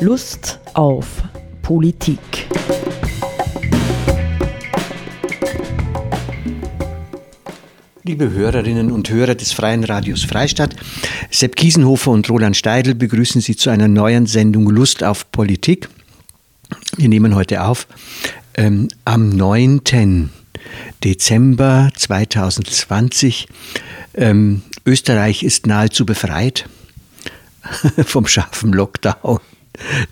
Lust 0.00 0.60
auf 0.74 1.24
Politik. 1.60 2.20
Liebe 8.04 8.30
Hörerinnen 8.30 8.92
und 8.92 9.10
Hörer 9.10 9.34
des 9.34 9.52
Freien 9.52 9.82
Radios 9.82 10.22
Freistadt, 10.22 10.76
Sepp 11.32 11.56
Kiesenhofer 11.56 12.12
und 12.12 12.30
Roland 12.30 12.56
Steidl 12.56 12.94
begrüßen 12.94 13.40
Sie 13.40 13.56
zu 13.56 13.70
einer 13.70 13.88
neuen 13.88 14.26
Sendung 14.26 14.70
Lust 14.70 15.02
auf 15.02 15.32
Politik. 15.32 15.88
Wir 16.96 17.08
nehmen 17.08 17.34
heute 17.34 17.64
auf 17.64 17.88
ähm, 18.54 18.86
am 19.04 19.30
9. 19.30 20.30
Dezember 21.02 21.90
2020. 21.96 23.48
Ähm, 24.14 24.62
Österreich 24.86 25.42
ist 25.42 25.66
nahezu 25.66 26.06
befreit 26.06 26.68
vom 28.04 28.28
scharfen 28.28 28.72
Lockdown, 28.72 29.40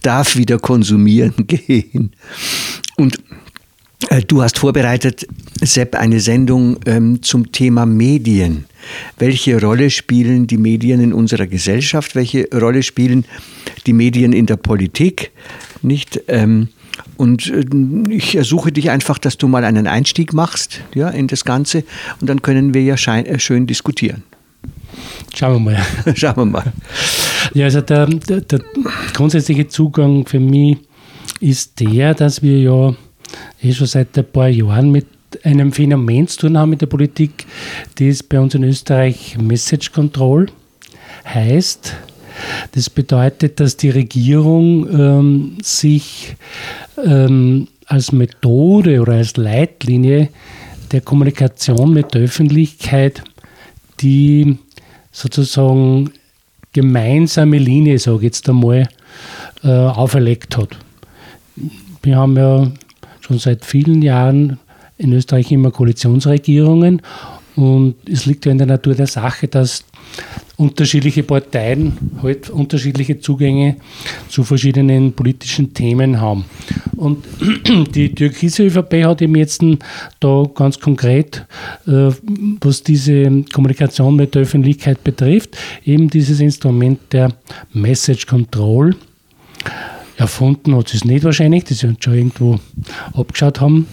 darf 0.02 0.36
wieder 0.36 0.58
konsumieren 0.58 1.34
gehen. 1.46 2.12
Und 2.96 3.18
äh, 4.10 4.22
du 4.22 4.42
hast 4.42 4.58
vorbereitet, 4.58 5.26
Sepp, 5.62 5.94
eine 5.94 6.20
Sendung 6.20 6.78
ähm, 6.86 7.22
zum 7.22 7.52
Thema 7.52 7.86
Medien. 7.86 8.66
Welche 9.18 9.60
Rolle 9.60 9.90
spielen 9.90 10.46
die 10.46 10.58
Medien 10.58 11.00
in 11.00 11.12
unserer 11.12 11.46
Gesellschaft? 11.46 12.14
Welche 12.14 12.48
Rolle 12.52 12.82
spielen 12.82 13.24
die 13.86 13.92
Medien 13.92 14.32
in 14.32 14.46
der 14.46 14.56
Politik? 14.56 15.32
Nicht? 15.82 16.22
Ähm, 16.28 16.68
und 17.16 17.48
äh, 17.48 17.64
ich 18.10 18.36
ersuche 18.36 18.72
dich 18.72 18.90
einfach, 18.90 19.18
dass 19.18 19.38
du 19.38 19.48
mal 19.48 19.64
einen 19.64 19.86
Einstieg 19.86 20.32
machst 20.32 20.82
ja, 20.94 21.08
in 21.08 21.26
das 21.26 21.44
Ganze 21.44 21.84
und 22.20 22.28
dann 22.28 22.42
können 22.42 22.74
wir 22.74 22.82
ja 22.82 22.94
äh, 22.94 23.38
schön 23.38 23.66
diskutieren. 23.66 24.22
Schauen 25.34 25.64
wir 25.64 25.72
mal. 25.72 25.86
Schauen 26.14 26.36
wir 26.36 26.44
mal. 26.44 26.72
Ja, 27.54 27.64
also 27.64 27.80
der, 27.80 28.06
der, 28.06 28.40
der 28.40 28.60
grundsätzliche 29.12 29.68
Zugang 29.68 30.26
für 30.26 30.40
mich 30.40 30.78
ist 31.40 31.80
der, 31.80 32.14
dass 32.14 32.42
wir 32.42 32.60
ja 32.60 32.94
eh 33.62 33.72
schon 33.72 33.86
seit 33.86 34.16
ein 34.18 34.24
paar 34.24 34.48
Jahren 34.48 34.90
mit 34.90 35.06
einem 35.42 35.72
Phänomen 35.72 36.28
zu 36.28 36.40
tun 36.40 36.58
haben 36.58 36.70
mit 36.70 36.80
der 36.80 36.86
Politik, 36.86 37.46
das 37.98 38.22
bei 38.22 38.40
uns 38.40 38.54
in 38.54 38.64
Österreich 38.64 39.36
Message 39.38 39.92
Control 39.92 40.46
heißt. 41.24 41.94
Das 42.72 42.90
bedeutet, 42.90 43.60
dass 43.60 43.76
die 43.76 43.90
Regierung 43.90 44.88
ähm, 44.88 45.58
sich 45.62 46.36
ähm, 47.02 47.68
als 47.86 48.12
Methode 48.12 49.00
oder 49.00 49.14
als 49.14 49.36
Leitlinie 49.36 50.28
der 50.92 51.00
Kommunikation 51.00 51.92
mit 51.92 52.14
der 52.14 52.22
Öffentlichkeit 52.22 53.22
die 54.00 54.58
sozusagen 55.16 56.10
gemeinsame 56.74 57.56
Linie, 57.56 57.98
sage 57.98 58.18
ich 58.18 58.22
jetzt 58.24 58.48
einmal, 58.50 58.86
äh, 59.64 59.68
auferlegt 59.68 60.58
hat. 60.58 60.76
Wir 62.02 62.16
haben 62.18 62.36
ja 62.36 62.70
schon 63.20 63.38
seit 63.38 63.64
vielen 63.64 64.02
Jahren 64.02 64.58
in 64.98 65.14
Österreich 65.14 65.50
immer 65.50 65.70
Koalitionsregierungen 65.70 67.00
und 67.56 67.94
es 68.06 68.26
liegt 68.26 68.44
ja 68.44 68.52
in 68.52 68.58
der 68.58 68.66
Natur 68.66 68.94
der 68.94 69.06
Sache, 69.06 69.48
dass 69.48 69.84
unterschiedliche 70.56 71.22
Parteien 71.22 71.92
halt 72.22 72.48
unterschiedliche 72.48 73.20
Zugänge 73.20 73.76
zu 74.28 74.42
verschiedenen 74.42 75.12
politischen 75.12 75.74
Themen 75.74 76.20
haben. 76.20 76.44
Und 76.96 77.24
die 77.94 78.14
türkise 78.14 78.64
ÖVP 78.64 79.04
hat 79.04 79.20
eben 79.22 79.36
jetzt 79.36 79.62
da 80.20 80.44
ganz 80.54 80.80
konkret, 80.80 81.44
äh, 81.86 82.10
was 82.60 82.82
diese 82.82 83.44
Kommunikation 83.52 84.16
mit 84.16 84.34
der 84.34 84.42
Öffentlichkeit 84.42 85.04
betrifft, 85.04 85.56
eben 85.84 86.08
dieses 86.08 86.40
Instrument 86.40 87.00
der 87.12 87.32
Message 87.72 88.26
Control 88.26 88.96
erfunden 90.16 90.74
hat 90.74 90.94
es 90.94 91.04
nicht 91.04 91.24
wahrscheinlich, 91.24 91.64
das 91.64 91.82
wir 91.82 91.94
schon 92.00 92.14
irgendwo 92.14 92.58
abgeschaut 93.12 93.60
haben. 93.60 93.86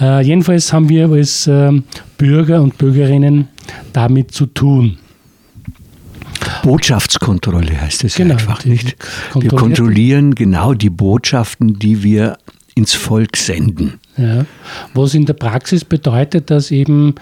Äh, 0.00 0.22
jedenfalls 0.22 0.72
haben 0.72 0.88
wir 0.88 1.08
als 1.08 1.46
äh, 1.46 1.72
Bürger 2.18 2.60
und 2.60 2.76
Bürgerinnen 2.78 3.48
damit 3.92 4.32
zu 4.32 4.46
tun. 4.46 4.98
Botschaftskontrolle 6.62 7.80
heißt 7.80 8.04
es 8.04 8.14
genau, 8.14 8.34
einfach 8.34 8.64
nicht. 8.64 8.96
Wir 9.34 9.50
kontrollieren 9.50 10.34
genau 10.34 10.74
die 10.74 10.90
Botschaften, 10.90 11.78
die 11.78 12.02
wir 12.02 12.38
ins 12.74 12.94
Volk 12.94 13.36
senden. 13.36 14.00
Ja. 14.16 14.46
Was 14.94 15.14
in 15.14 15.26
der 15.26 15.34
Praxis 15.34 15.84
bedeutet, 15.84 16.50
dass 16.50 16.70
eben 16.70 17.14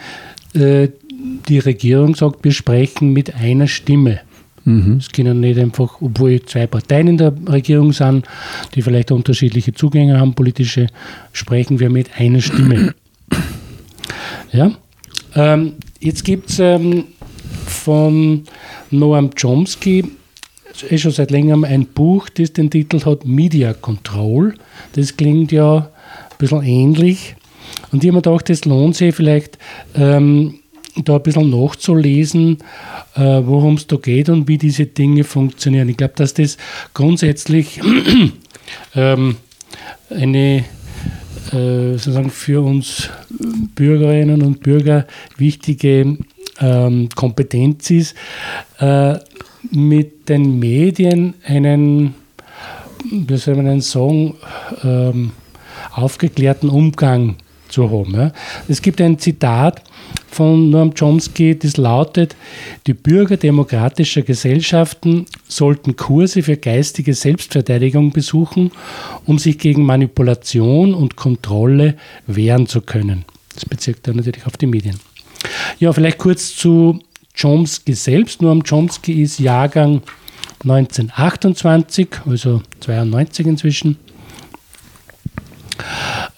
äh, 0.54 0.88
die 1.48 1.58
Regierung 1.58 2.14
sagt, 2.14 2.44
wir 2.44 2.52
sprechen 2.52 3.12
mit 3.12 3.34
einer 3.34 3.68
Stimme. 3.68 4.20
Mhm. 4.64 4.98
Es 4.98 5.10
können 5.10 5.40
nicht 5.40 5.58
einfach, 5.58 6.00
obwohl 6.00 6.40
zwei 6.42 6.66
Parteien 6.66 7.08
in 7.08 7.18
der 7.18 7.32
Regierung 7.48 7.92
sind, 7.92 8.26
die 8.74 8.82
vielleicht 8.82 9.10
unterschiedliche 9.10 9.72
Zugänge 9.72 10.20
haben, 10.20 10.34
politische, 10.34 10.86
sprechen 11.32 11.80
wir 11.80 11.90
mit 11.90 12.10
einer 12.18 12.40
Stimme. 12.40 12.94
Ja? 14.52 14.70
Ähm, 15.34 15.76
jetzt 15.98 16.26
gibt 16.26 16.50
es 16.50 16.58
ähm, 16.58 17.04
von 17.82 18.44
Noam 18.90 19.30
Chomsky 19.34 20.04
ist 20.88 21.02
schon 21.02 21.12
seit 21.12 21.30
längerem 21.30 21.64
ein 21.64 21.86
Buch, 21.86 22.28
das 22.28 22.52
den 22.52 22.70
Titel 22.70 23.04
hat 23.04 23.26
Media 23.26 23.74
Control. 23.74 24.54
Das 24.94 25.16
klingt 25.16 25.52
ja 25.52 25.76
ein 25.76 26.38
bisschen 26.38 26.62
ähnlich. 26.62 27.34
Und 27.90 28.02
ich 28.02 28.08
habe 28.08 28.18
mir 28.18 28.22
gedacht, 28.22 28.50
es 28.50 28.64
lohnt 28.64 28.96
sich 28.96 29.14
vielleicht, 29.14 29.58
ähm, 29.94 30.60
da 31.04 31.16
ein 31.16 31.22
bisschen 31.22 31.50
nachzulesen, 31.50 32.58
äh, 33.14 33.40
worum 33.44 33.74
es 33.74 33.86
da 33.86 33.96
geht 33.96 34.28
und 34.28 34.46
wie 34.46 34.58
diese 34.58 34.86
Dinge 34.86 35.24
funktionieren. 35.24 35.88
Ich 35.88 35.96
glaube, 35.96 36.14
dass 36.16 36.34
das 36.34 36.58
grundsätzlich 36.94 37.80
ähm, 38.94 39.36
eine 40.10 40.64
äh, 41.52 41.92
sozusagen 41.92 42.30
für 42.30 42.62
uns 42.62 43.08
Bürgerinnen 43.74 44.42
und 44.42 44.60
Bürger 44.60 45.06
wichtige 45.36 46.18
ähm, 46.60 47.08
Kompetenz 47.14 47.90
ist, 47.90 48.14
äh, 48.78 49.18
mit 49.70 50.28
den 50.28 50.58
Medien 50.58 51.34
einen, 51.44 52.14
wie 53.10 53.36
soll 53.36 53.56
man 53.56 53.80
sagen, 53.80 54.34
ähm, 54.82 55.32
aufgeklärten 55.92 56.68
Umgang 56.68 57.36
zu 57.68 57.90
haben. 57.90 58.14
Ja. 58.14 58.32
Es 58.68 58.82
gibt 58.82 59.00
ein 59.00 59.18
Zitat 59.18 59.82
von 60.28 60.70
Noam 60.70 60.94
Chomsky, 60.94 61.58
das 61.58 61.76
lautet, 61.76 62.36
die 62.86 62.94
Bürger 62.94 63.36
demokratischer 63.36 64.22
Gesellschaften 64.22 65.26
sollten 65.46 65.96
Kurse 65.96 66.42
für 66.42 66.56
geistige 66.56 67.14
Selbstverteidigung 67.14 68.12
besuchen, 68.12 68.70
um 69.26 69.38
sich 69.38 69.58
gegen 69.58 69.84
Manipulation 69.84 70.94
und 70.94 71.16
Kontrolle 71.16 71.96
wehren 72.26 72.66
zu 72.66 72.80
können. 72.80 73.24
Das 73.54 73.66
bezieht 73.66 74.06
er 74.06 74.14
natürlich 74.14 74.46
auf 74.46 74.56
die 74.56 74.66
Medien. 74.66 74.98
Ja, 75.78 75.92
vielleicht 75.92 76.18
kurz 76.18 76.54
zu 76.54 77.00
Chomsky 77.40 77.94
selbst. 77.94 78.42
Noam 78.42 78.62
Chomsky 78.62 79.22
ist 79.22 79.38
Jahrgang 79.38 80.02
1928, 80.64 82.08
also 82.26 82.62
92 82.80 83.46
inzwischen. 83.46 83.96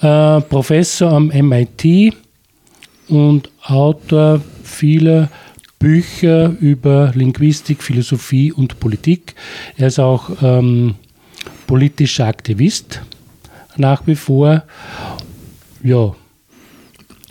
Äh, 0.00 0.41
Professor 0.43 1.12
am 1.12 1.28
MIT 1.28 2.14
und 3.09 3.50
Autor 3.62 4.41
vieler 4.62 5.28
Bücher 5.78 6.56
über 6.60 7.12
Linguistik, 7.14 7.82
Philosophie 7.82 8.53
und 8.53 8.81
Politik. 8.81 9.34
Er 9.76 9.88
ist 9.88 9.98
auch 9.98 10.31
ähm, 10.43 10.94
politischer 11.66 12.26
Aktivist 12.26 13.03
nach 13.76 14.06
wie 14.06 14.14
vor. 14.14 14.62
Ja, 15.82 16.14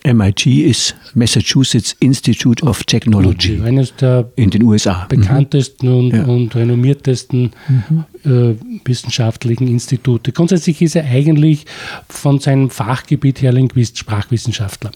MIT 0.04 0.46
ist 0.46 0.96
Massachusetts 1.14 1.96
Institute 2.00 2.64
of 2.66 2.84
Technology. 2.84 3.62
Eines 3.64 3.96
der 3.96 4.30
in 4.36 4.50
den 4.50 4.64
USA. 4.64 5.06
bekanntesten 5.08 5.88
mhm. 5.88 5.98
und, 5.98 6.14
ja. 6.14 6.24
und, 6.26 6.56
renommiertesten 6.56 7.52
mhm. 7.68 8.04
äh, 8.26 8.56
wissenschaftlichen 8.86 9.68
Institute. 9.68 10.32
Grundsätzlich 10.32 10.82
ist 10.82 10.96
er 10.96 11.06
eigentlich 11.06 11.66
von 12.10 12.40
seinem 12.40 12.70
Fachgebiet 12.70 13.42
her 13.42 13.54
Linguist, 13.54 13.98
Sprachwissenschaftler. 13.98 14.92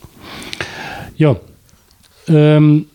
Ja. 1.16 1.38
Ähm, 2.28 2.88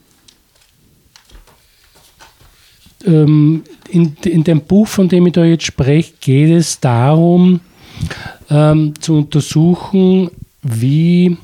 ähm, 3.06 3.62
in, 3.88 4.16
in 4.24 4.44
dem 4.44 4.60
Buch, 4.60 4.86
von 4.86 5.08
dem 5.08 5.26
ich 5.26 5.32
da 5.32 5.44
jetzt 5.44 5.64
spreche, 5.64 6.12
geht 6.20 6.50
es 6.50 6.78
darum, 6.78 7.60
ähm, 8.50 8.94
zu 9.00 9.16
untersuchen, 9.16 10.30
wie 10.62 11.36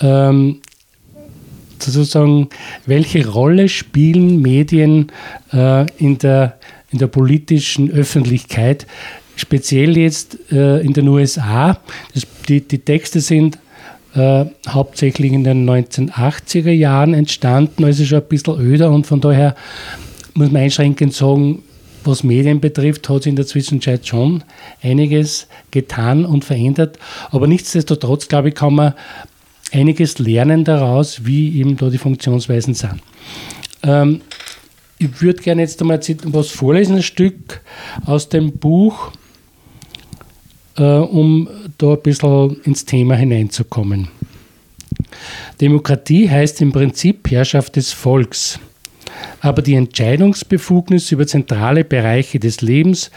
ähm, 0.00 0.60
sozusagen, 1.82 2.48
welche 2.86 3.26
Rolle 3.28 3.68
spielen 3.68 4.40
Medien 4.40 5.12
äh, 5.52 5.86
in, 5.96 6.18
der, 6.18 6.58
in 6.90 6.98
der 6.98 7.06
politischen 7.06 7.90
Öffentlichkeit, 7.90 8.86
speziell 9.36 9.96
jetzt 9.96 10.38
äh, 10.50 10.80
in 10.80 10.92
den 10.92 11.08
USA. 11.08 11.78
Das, 12.14 12.26
die, 12.48 12.60
die 12.60 12.78
Texte 12.78 13.20
sind 13.20 13.58
äh, 14.14 14.46
hauptsächlich 14.68 15.32
in 15.32 15.44
den 15.44 15.68
1980er 15.68 16.72
Jahren 16.72 17.14
entstanden, 17.14 17.84
also 17.84 18.04
schon 18.04 18.18
ein 18.18 18.28
bisschen 18.28 18.58
öder 18.58 18.90
und 18.90 19.06
von 19.06 19.20
daher 19.20 19.54
muss 20.34 20.50
man 20.50 20.62
einschränkend 20.62 21.14
sagen, 21.14 21.62
was 22.04 22.24
Medien 22.24 22.60
betrifft, 22.60 23.08
hat 23.08 23.24
sich 23.24 23.30
in 23.30 23.36
der 23.36 23.46
Zwischenzeit 23.46 24.06
schon 24.06 24.44
einiges 24.82 25.46
getan 25.70 26.24
und 26.24 26.44
verändert. 26.44 26.98
Aber 27.30 27.46
nichtsdestotrotz, 27.46 28.28
glaube 28.28 28.48
ich, 28.48 28.54
kann 28.54 28.74
man 28.74 28.94
einiges 29.72 30.18
lernen 30.18 30.64
daraus, 30.64 31.24
wie 31.24 31.58
eben 31.58 31.76
da 31.76 31.90
die 31.90 31.98
Funktionsweisen 31.98 32.74
sind. 32.74 33.00
Ähm, 33.82 34.20
ich 34.98 35.20
würde 35.22 35.42
gerne 35.42 35.62
jetzt 35.62 35.80
einmal 35.80 36.00
was 36.24 36.48
vorlesen, 36.48 36.96
ein 36.96 37.02
Stück 37.02 37.60
aus 38.04 38.28
dem 38.28 38.52
Buch, 38.52 39.12
äh, 40.76 40.82
um 40.82 41.48
da 41.78 41.92
ein 41.92 42.02
bisschen 42.02 42.60
ins 42.62 42.84
Thema 42.84 43.14
hineinzukommen. 43.14 44.08
Demokratie 45.60 46.28
heißt 46.28 46.60
im 46.60 46.72
Prinzip 46.72 47.30
Herrschaft 47.30 47.76
des 47.76 47.92
Volks. 47.92 48.58
Aber 49.40 49.62
die 49.62 49.74
Entscheidungsbefugnis 49.74 51.12
über 51.12 51.26
zentrale 51.26 51.84
Bereiche 51.84 52.38
des 52.38 52.60
Lebens 52.60 53.10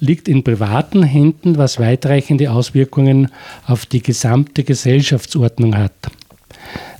liegt 0.00 0.28
in 0.28 0.42
privaten 0.42 1.02
Händen, 1.02 1.56
was 1.56 1.78
weitreichende 1.78 2.50
Auswirkungen 2.50 3.28
auf 3.66 3.86
die 3.86 4.02
gesamte 4.02 4.64
Gesellschaftsordnung 4.64 5.76
hat. 5.76 5.92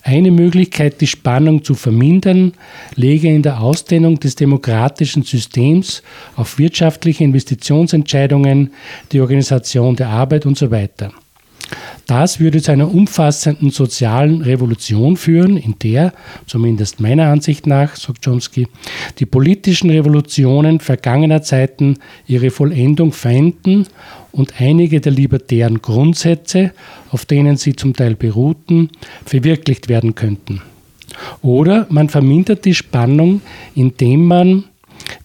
Eine 0.02 0.30
Möglichkeit, 0.30 1.02
die 1.02 1.06
Spannung 1.06 1.64
zu 1.64 1.74
vermindern, 1.74 2.52
läge 2.94 3.28
in 3.28 3.42
der 3.42 3.60
Ausdehnung 3.60 4.18
des 4.18 4.36
demokratischen 4.36 5.22
Systems 5.22 6.02
auf 6.34 6.58
wirtschaftliche 6.58 7.24
Investitionsentscheidungen, 7.24 8.72
die 9.12 9.20
Organisation 9.20 9.96
der 9.96 10.08
Arbeit 10.08 10.46
usw. 10.46 10.88
So 10.98 11.08
das 12.06 12.40
würde 12.40 12.62
zu 12.62 12.72
einer 12.72 12.92
umfassenden 12.92 13.70
sozialen 13.70 14.42
Revolution 14.42 15.16
führen, 15.16 15.56
in 15.56 15.78
der, 15.82 16.12
zumindest 16.46 17.00
meiner 17.00 17.26
Ansicht 17.26 17.66
nach, 17.66 17.96
sagt 17.96 18.24
Chomsky, 18.24 18.66
die 19.18 19.26
politischen 19.26 19.90
Revolutionen 19.90 20.80
vergangener 20.80 21.42
Zeiten 21.42 21.98
ihre 22.26 22.50
Vollendung 22.50 23.12
fänden 23.12 23.86
und 24.32 24.60
einige 24.60 25.00
der 25.00 25.12
libertären 25.12 25.82
Grundsätze, 25.82 26.72
auf 27.10 27.26
denen 27.26 27.56
sie 27.56 27.76
zum 27.76 27.94
Teil 27.94 28.14
beruhten, 28.14 28.90
verwirklicht 29.24 29.88
werden 29.88 30.14
könnten. 30.14 30.62
Oder 31.42 31.86
man 31.90 32.08
vermindert 32.08 32.64
die 32.64 32.74
Spannung, 32.74 33.40
indem 33.74 34.24
man, 34.24 34.64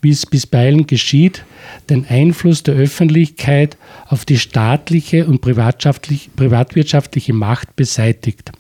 wie 0.02 0.12
es 0.12 0.25
bisweilen 0.25 0.88
geschieht, 0.88 1.44
den 1.90 2.06
Einfluss 2.08 2.64
der 2.64 2.75
Öffentlichkeit 2.75 3.78
auf 4.08 4.25
die 4.25 4.38
staatliche 4.38 5.25
und 5.25 5.42
privatwirtschaftliche 5.42 7.34
Macht 7.34 7.75
beseitigt. 7.75 8.52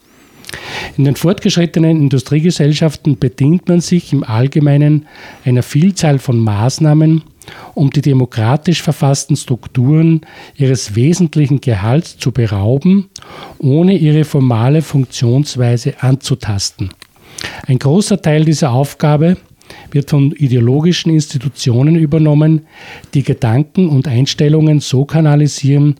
In 0.97 1.05
den 1.05 1.15
fortgeschrittenen 1.15 1.99
Industriegesellschaften 1.99 3.17
bedient 3.17 3.67
man 3.67 3.81
sich 3.81 4.13
im 4.13 4.23
Allgemeinen 4.23 5.07
einer 5.43 5.63
Vielzahl 5.63 6.19
von 6.19 6.37
Maßnahmen, 6.39 7.23
um 7.73 7.89
die 7.89 8.01
demokratisch 8.01 8.81
verfassten 8.81 9.35
Strukturen 9.35 10.21
ihres 10.55 10.95
wesentlichen 10.95 11.59
Gehalts 11.61 12.17
zu 12.17 12.31
berauben, 12.31 13.09
ohne 13.57 13.97
ihre 13.97 14.23
formale 14.23 14.81
Funktionsweise 14.81 15.95
anzutasten. 16.01 16.91
Ein 17.67 17.79
großer 17.79 18.21
Teil 18.21 18.45
dieser 18.45 18.71
Aufgabe 18.71 19.37
wird 19.93 20.09
von 20.09 20.31
ideologischen 20.31 21.11
Institutionen 21.11 21.95
übernommen, 21.95 22.61
die 23.13 23.23
Gedanken 23.23 23.89
und 23.89 24.07
Einstellungen 24.07 24.79
so 24.79 25.05
kanalisieren, 25.05 25.95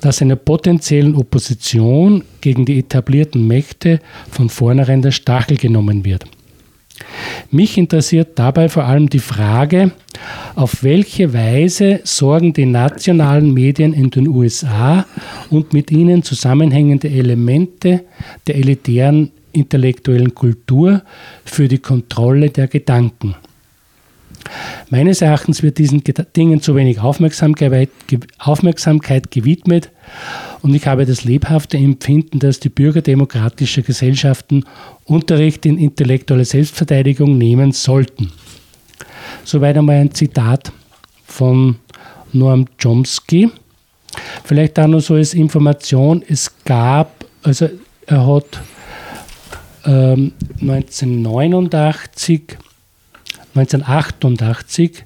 dass 0.00 0.22
einer 0.22 0.36
potenziellen 0.36 1.14
Opposition 1.14 2.24
gegen 2.40 2.64
die 2.64 2.78
etablierten 2.78 3.46
Mächte 3.46 4.00
von 4.30 4.48
vornherein 4.48 5.02
der 5.02 5.12
Stachel 5.12 5.56
genommen 5.56 6.04
wird. 6.04 6.24
Mich 7.50 7.78
interessiert 7.78 8.38
dabei 8.38 8.68
vor 8.68 8.84
allem 8.84 9.08
die 9.08 9.18
Frage, 9.18 9.92
auf 10.54 10.82
welche 10.82 11.32
Weise 11.32 12.00
sorgen 12.04 12.52
die 12.52 12.66
nationalen 12.66 13.52
Medien 13.52 13.92
in 13.92 14.10
den 14.10 14.28
USA 14.28 15.06
und 15.50 15.72
mit 15.72 15.90
ihnen 15.90 16.22
zusammenhängende 16.22 17.08
Elemente 17.08 18.04
der 18.46 18.56
elitären 18.56 19.32
intellektuellen 19.52 20.34
Kultur 20.34 21.02
für 21.44 21.68
die 21.68 21.78
Kontrolle 21.78 22.50
der 22.50 22.68
Gedanken. 22.68 23.34
Meines 24.90 25.22
Erachtens 25.22 25.62
wird 25.62 25.78
diesen 25.78 26.02
Dingen 26.36 26.60
zu 26.60 26.74
wenig 26.74 27.00
Aufmerksamkeit, 27.00 27.80
gewidmet 29.30 29.90
und 30.62 30.74
ich 30.74 30.86
habe 30.86 31.06
das 31.06 31.24
lebhafte 31.24 31.76
Empfinden, 31.76 32.38
dass 32.38 32.60
die 32.60 32.68
Bürger 32.68 33.02
demokratischer 33.02 33.82
Gesellschaften 33.82 34.64
Unterricht 35.04 35.66
in 35.66 35.78
intellektuelle 35.78 36.44
Selbstverteidigung 36.44 37.38
nehmen 37.38 37.72
sollten. 37.72 38.32
Soweit 39.44 39.76
einmal 39.76 39.96
ein 39.96 40.14
Zitat 40.14 40.72
von 41.24 41.76
Noam 42.32 42.66
Chomsky. 42.80 43.50
Vielleicht 44.44 44.78
auch 44.78 44.86
noch 44.86 45.00
so 45.00 45.14
als 45.14 45.34
Information, 45.34 46.22
es 46.26 46.50
gab, 46.64 47.24
also 47.42 47.68
er 48.06 48.26
hat 48.26 48.60
1989, 49.84 52.42
ähm, 52.50 52.56
1988 53.54 55.04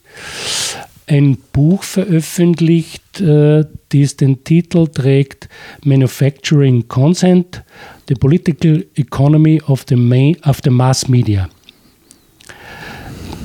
ein 1.08 1.38
Buch 1.52 1.82
veröffentlicht, 1.82 3.20
äh, 3.20 3.64
das 3.90 4.16
den 4.16 4.42
Titel 4.42 4.88
trägt 4.88 5.48
Manufacturing 5.84 6.88
Consent, 6.88 7.62
The 8.08 8.14
Political 8.14 8.86
Economy 8.96 9.62
of 9.66 9.84
the, 9.88 9.96
Main, 9.96 10.36
of 10.44 10.60
the 10.64 10.70
Mass 10.70 11.08
Media. 11.08 11.48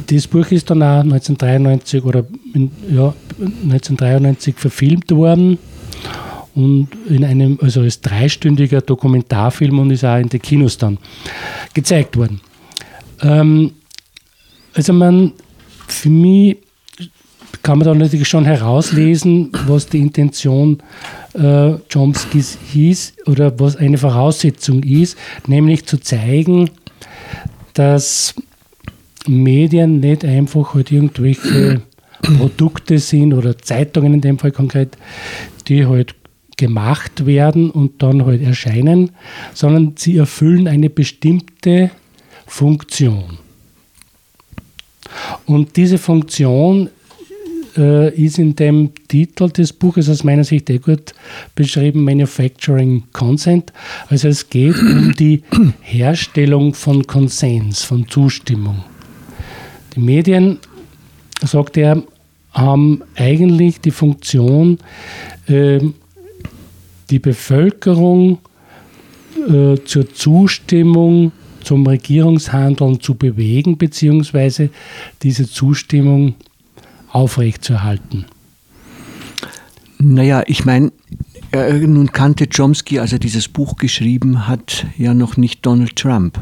Das 0.08 0.28
Buch 0.28 0.52
ist 0.52 0.70
dann 0.70 0.84
auch 0.84 1.02
1993 1.02 2.04
oder 2.04 2.26
ja, 2.90 3.14
1993 3.40 4.56
verfilmt 4.58 5.10
worden 5.12 5.58
und 6.56 6.90
in 7.08 7.24
einem, 7.24 7.58
also 7.62 7.82
als 7.82 8.02
dreistündiger 8.02 8.82
Dokumentarfilm 8.82 9.80
und 9.80 9.92
ist 9.92 10.04
auch 10.04 10.18
in 10.18 10.30
den 10.30 10.42
Kinos 10.42 10.78
dann 10.78 10.98
gezeigt 11.74 12.18
worden. 12.18 12.42
Ähm, 13.22 13.72
also 14.74 14.94
man, 14.94 15.34
für 15.88 16.10
mich 16.10 16.58
kann 17.64 17.78
man 17.78 17.88
da 17.88 17.94
natürlich 17.94 18.28
schon 18.28 18.46
herauslesen, 18.46 19.52
was 19.68 19.88
die 19.88 20.00
Intention 20.00 20.82
äh, 21.34 21.74
Chomskys 21.92 22.58
hieß 22.72 23.14
oder 23.28 23.60
was 23.60 23.76
eine 23.76 23.98
Voraussetzung 23.98 24.84
ist, 24.84 25.18
nämlich 25.48 25.86
zu 25.86 26.00
zeigen, 26.00 26.70
dass 27.74 28.34
Medien 29.28 30.00
nicht 30.00 30.26
einfach 30.26 30.74
halt 30.74 30.92
irgendwelche 30.92 31.82
Produkte 32.22 33.00
sind 33.00 33.34
oder 33.34 33.58
Zeitungen 33.58 34.16
in 34.16 34.22
dem 34.22 34.40
Fall 34.40 34.52
konkret, 34.52 34.98
die 35.68 35.86
halt 35.86 36.16
gemacht 36.62 37.26
werden 37.26 37.72
und 37.72 38.04
dann 38.04 38.24
halt 38.24 38.44
erscheinen, 38.44 39.10
sondern 39.52 39.96
sie 39.98 40.16
erfüllen 40.16 40.68
eine 40.68 40.92
bestimmte 40.92 41.90
Funktion. 42.46 43.40
Und 45.48 45.76
diese 45.76 45.98
Funktion 45.98 46.92
äh, 47.76 48.14
ist 48.14 48.38
in 48.38 48.56
dem 48.56 48.92
Titel 49.08 49.50
des 49.50 49.74
Buches 49.74 50.08
aus 50.08 50.24
meiner 50.24 50.44
Sicht 50.44 50.68
sehr 50.68 50.78
gut 50.78 51.16
beschrieben, 51.56 52.04
Manufacturing 52.04 53.06
Consent. 53.12 53.74
Also 54.08 54.28
es 54.28 54.48
geht 54.48 54.78
um 54.78 55.16
die 55.16 55.42
Herstellung 55.82 56.76
von 56.76 57.08
Konsens, 57.08 57.82
von 57.82 58.08
Zustimmung. 58.08 58.84
Die 59.96 60.00
Medien, 60.00 60.60
sagt 61.44 61.76
er, 61.78 62.04
haben 62.52 63.02
eigentlich 63.16 63.82
die 63.82 63.92
Funktion, 63.92 64.78
äh, 65.48 65.80
die 67.12 67.20
Bevölkerung 67.20 68.40
äh, 69.48 69.78
zur 69.86 70.14
Zustimmung 70.14 71.32
zum 71.64 71.86
Regierungshandeln 71.86 73.00
zu 73.00 73.16
bewegen, 73.16 73.78
beziehungsweise 73.78 74.70
diese 75.22 75.48
Zustimmung 75.48 76.36
aufrechtzuerhalten? 77.12 78.26
Naja, 80.00 80.44
ich 80.48 80.66
meine, 80.66 80.92
äh, 81.52 81.74
nun 81.74 82.12
kannte 82.12 82.48
Chomsky, 82.48 83.00
als 83.00 83.14
er 83.14 83.20
dieses 83.20 83.48
Buch 83.48 83.76
geschrieben 83.76 84.48
hat, 84.48 84.88
ja 84.98 85.14
noch 85.14 85.38
nicht 85.38 85.66
Donald 85.66 85.96
Trump. 85.96 86.40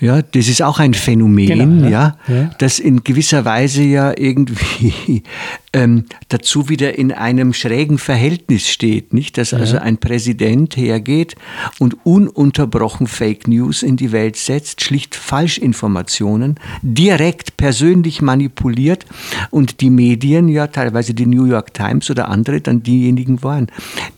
Ja, 0.00 0.22
das 0.22 0.48
ist 0.48 0.62
auch 0.62 0.78
ein 0.78 0.94
Phänomen, 0.94 1.46
genau, 1.46 1.88
ja, 1.88 2.16
ja, 2.28 2.50
das 2.58 2.78
in 2.78 3.02
gewisser 3.04 3.44
Weise 3.44 3.82
ja 3.82 4.12
irgendwie 4.16 5.22
ähm, 5.72 6.04
dazu 6.28 6.68
wieder 6.68 6.98
in 6.98 7.12
einem 7.12 7.52
schrägen 7.52 7.98
Verhältnis 7.98 8.68
steht, 8.68 9.12
nicht? 9.14 9.38
Dass 9.38 9.52
ja. 9.52 9.58
also 9.58 9.78
ein 9.78 9.98
Präsident 9.98 10.76
hergeht 10.76 11.34
und 11.78 11.96
ununterbrochen 12.04 13.06
Fake 13.06 13.48
News 13.48 13.82
in 13.82 13.96
die 13.96 14.12
Welt 14.12 14.36
setzt, 14.36 14.82
schlicht 14.82 15.14
Falschinformationen 15.14 16.56
direkt 16.82 17.56
persönlich 17.56 18.20
manipuliert 18.22 19.06
und 19.50 19.80
die 19.80 19.90
Medien, 19.90 20.48
ja 20.48 20.66
teilweise 20.66 21.14
die 21.14 21.26
New 21.26 21.44
York 21.44 21.72
Times 21.74 22.10
oder 22.10 22.28
andere, 22.28 22.60
dann 22.60 22.82
diejenigen 22.82 23.42
waren, 23.42 23.68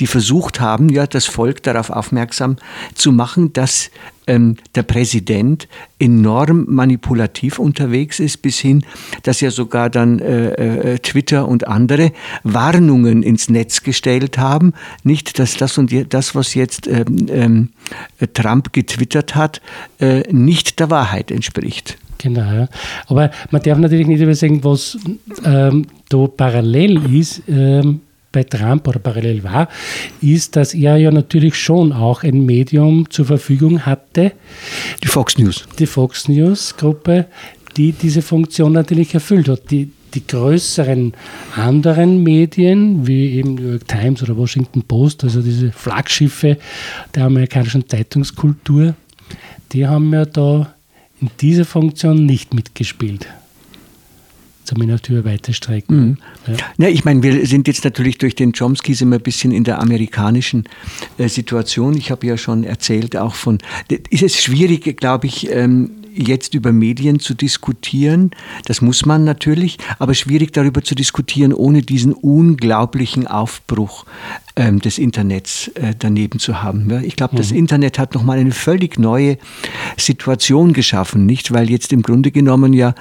die 0.00 0.06
versucht 0.06 0.60
haben, 0.60 0.88
ja 0.88 1.06
das 1.06 1.26
Volk 1.26 1.62
darauf 1.62 1.90
aufmerksam 1.90 2.56
zu 2.94 3.12
machen, 3.12 3.52
dass 3.52 3.90
ähm, 4.28 4.56
der 4.74 4.84
Präsident 4.84 5.66
enorm 5.98 6.66
manipulativ 6.68 7.58
unterwegs 7.58 8.20
ist, 8.20 8.42
bis 8.42 8.58
hin, 8.58 8.84
dass 9.24 9.40
ja 9.40 9.50
sogar 9.50 9.90
dann 9.90 10.20
äh, 10.20 10.94
äh, 10.94 10.98
Twitter 10.98 11.48
und 11.48 11.66
andere 11.66 12.12
Warnungen 12.44 13.22
ins 13.22 13.48
Netz 13.48 13.82
gestellt 13.82 14.38
haben, 14.38 14.74
nicht, 15.02 15.38
dass 15.38 15.56
das 15.56 15.78
und 15.78 15.92
das, 16.14 16.34
was 16.34 16.54
jetzt 16.54 16.86
ähm, 16.86 17.26
ähm, 17.30 17.68
Trump 18.34 18.72
getwittert 18.72 19.34
hat, 19.34 19.60
äh, 19.98 20.22
nicht 20.32 20.78
der 20.78 20.90
Wahrheit 20.90 21.30
entspricht. 21.30 21.98
Genau, 22.18 22.40
ja. 22.40 22.68
aber 23.06 23.30
man 23.50 23.62
darf 23.62 23.78
natürlich 23.78 24.08
nicht 24.08 24.20
übersehen, 24.20 24.62
was 24.64 24.98
ähm, 25.44 25.86
da 26.08 26.26
parallel 26.26 27.14
ist. 27.14 27.42
Ähm, 27.48 28.00
bei 28.38 28.44
Trump 28.44 28.86
oder 28.86 29.00
parallel 29.00 29.42
war, 29.42 29.68
ist, 30.20 30.54
dass 30.54 30.74
er 30.74 30.96
ja 30.96 31.10
natürlich 31.10 31.56
schon 31.56 31.92
auch 31.92 32.22
ein 32.22 32.46
Medium 32.46 33.10
zur 33.10 33.24
Verfügung 33.24 33.84
hatte. 33.84 34.32
Die 35.02 35.08
Fox 35.08 35.38
News. 35.38 35.66
Die 35.78 35.86
Fox 35.86 36.28
News 36.28 36.76
Gruppe, 36.76 37.26
die 37.76 37.92
diese 37.92 38.22
Funktion 38.22 38.72
natürlich 38.72 39.14
erfüllt 39.14 39.48
hat. 39.48 39.70
Die, 39.70 39.90
die 40.14 40.26
größeren 40.26 41.14
anderen 41.56 42.22
Medien, 42.22 43.06
wie 43.06 43.32
eben 43.32 43.56
New 43.56 43.70
York 43.72 43.88
Times 43.88 44.22
oder 44.22 44.36
Washington 44.36 44.82
Post, 44.82 45.24
also 45.24 45.42
diese 45.42 45.72
Flaggschiffe 45.72 46.58
der 47.14 47.24
amerikanischen 47.24 47.88
Zeitungskultur, 47.88 48.94
die 49.72 49.86
haben 49.86 50.12
ja 50.14 50.24
da 50.24 50.72
in 51.20 51.30
dieser 51.40 51.64
Funktion 51.64 52.24
nicht 52.24 52.54
mitgespielt 52.54 53.26
zumindest 54.68 55.08
über 55.08 55.24
weite 55.24 55.52
Strecken. 55.52 55.96
Mhm. 55.96 56.16
Ja. 56.46 56.56
ja. 56.78 56.88
ich 56.88 57.04
meine, 57.04 57.22
wir 57.22 57.46
sind 57.46 57.66
jetzt 57.66 57.84
natürlich 57.84 58.18
durch 58.18 58.34
den 58.34 58.52
Chomsky 58.52 58.94
wir 59.10 59.18
ein 59.18 59.22
bisschen 59.22 59.50
in 59.50 59.64
der 59.64 59.80
amerikanischen 59.80 60.64
äh, 61.16 61.28
Situation. 61.28 61.96
Ich 61.96 62.10
habe 62.10 62.26
ja 62.26 62.36
schon 62.36 62.64
erzählt, 62.64 63.16
auch 63.16 63.34
von, 63.34 63.58
ist 64.10 64.22
es 64.22 64.40
schwierig, 64.40 64.96
glaube 64.98 65.26
ich, 65.26 65.50
ähm, 65.50 65.90
jetzt 66.14 66.54
über 66.54 66.72
Medien 66.72 67.20
zu 67.20 67.34
diskutieren. 67.34 68.32
Das 68.66 68.80
muss 68.82 69.06
man 69.06 69.24
natürlich, 69.24 69.78
aber 69.98 70.14
schwierig 70.14 70.52
darüber 70.52 70.82
zu 70.82 70.94
diskutieren, 70.94 71.52
ohne 71.52 71.82
diesen 71.82 72.12
unglaublichen 72.12 73.26
Aufbruch 73.26 74.04
ähm, 74.58 74.80
des 74.80 74.98
Internets 74.98 75.68
äh, 75.68 75.94
daneben 75.96 76.40
zu 76.40 76.62
haben. 76.62 76.90
Ja? 76.90 77.00
Ich 77.00 77.14
glaube, 77.14 77.34
mhm. 77.34 77.38
das 77.38 77.52
Internet 77.52 77.98
hat 77.98 78.14
nochmal 78.14 78.38
eine 78.38 78.50
völlig 78.50 78.98
neue 78.98 79.38
Situation 79.96 80.72
geschaffen, 80.72 81.26
nicht? 81.26 81.52
Weil 81.52 81.70
jetzt 81.70 81.92
im 81.92 82.02
Grunde 82.02 82.32
genommen 82.32 82.72
ja 82.72 82.94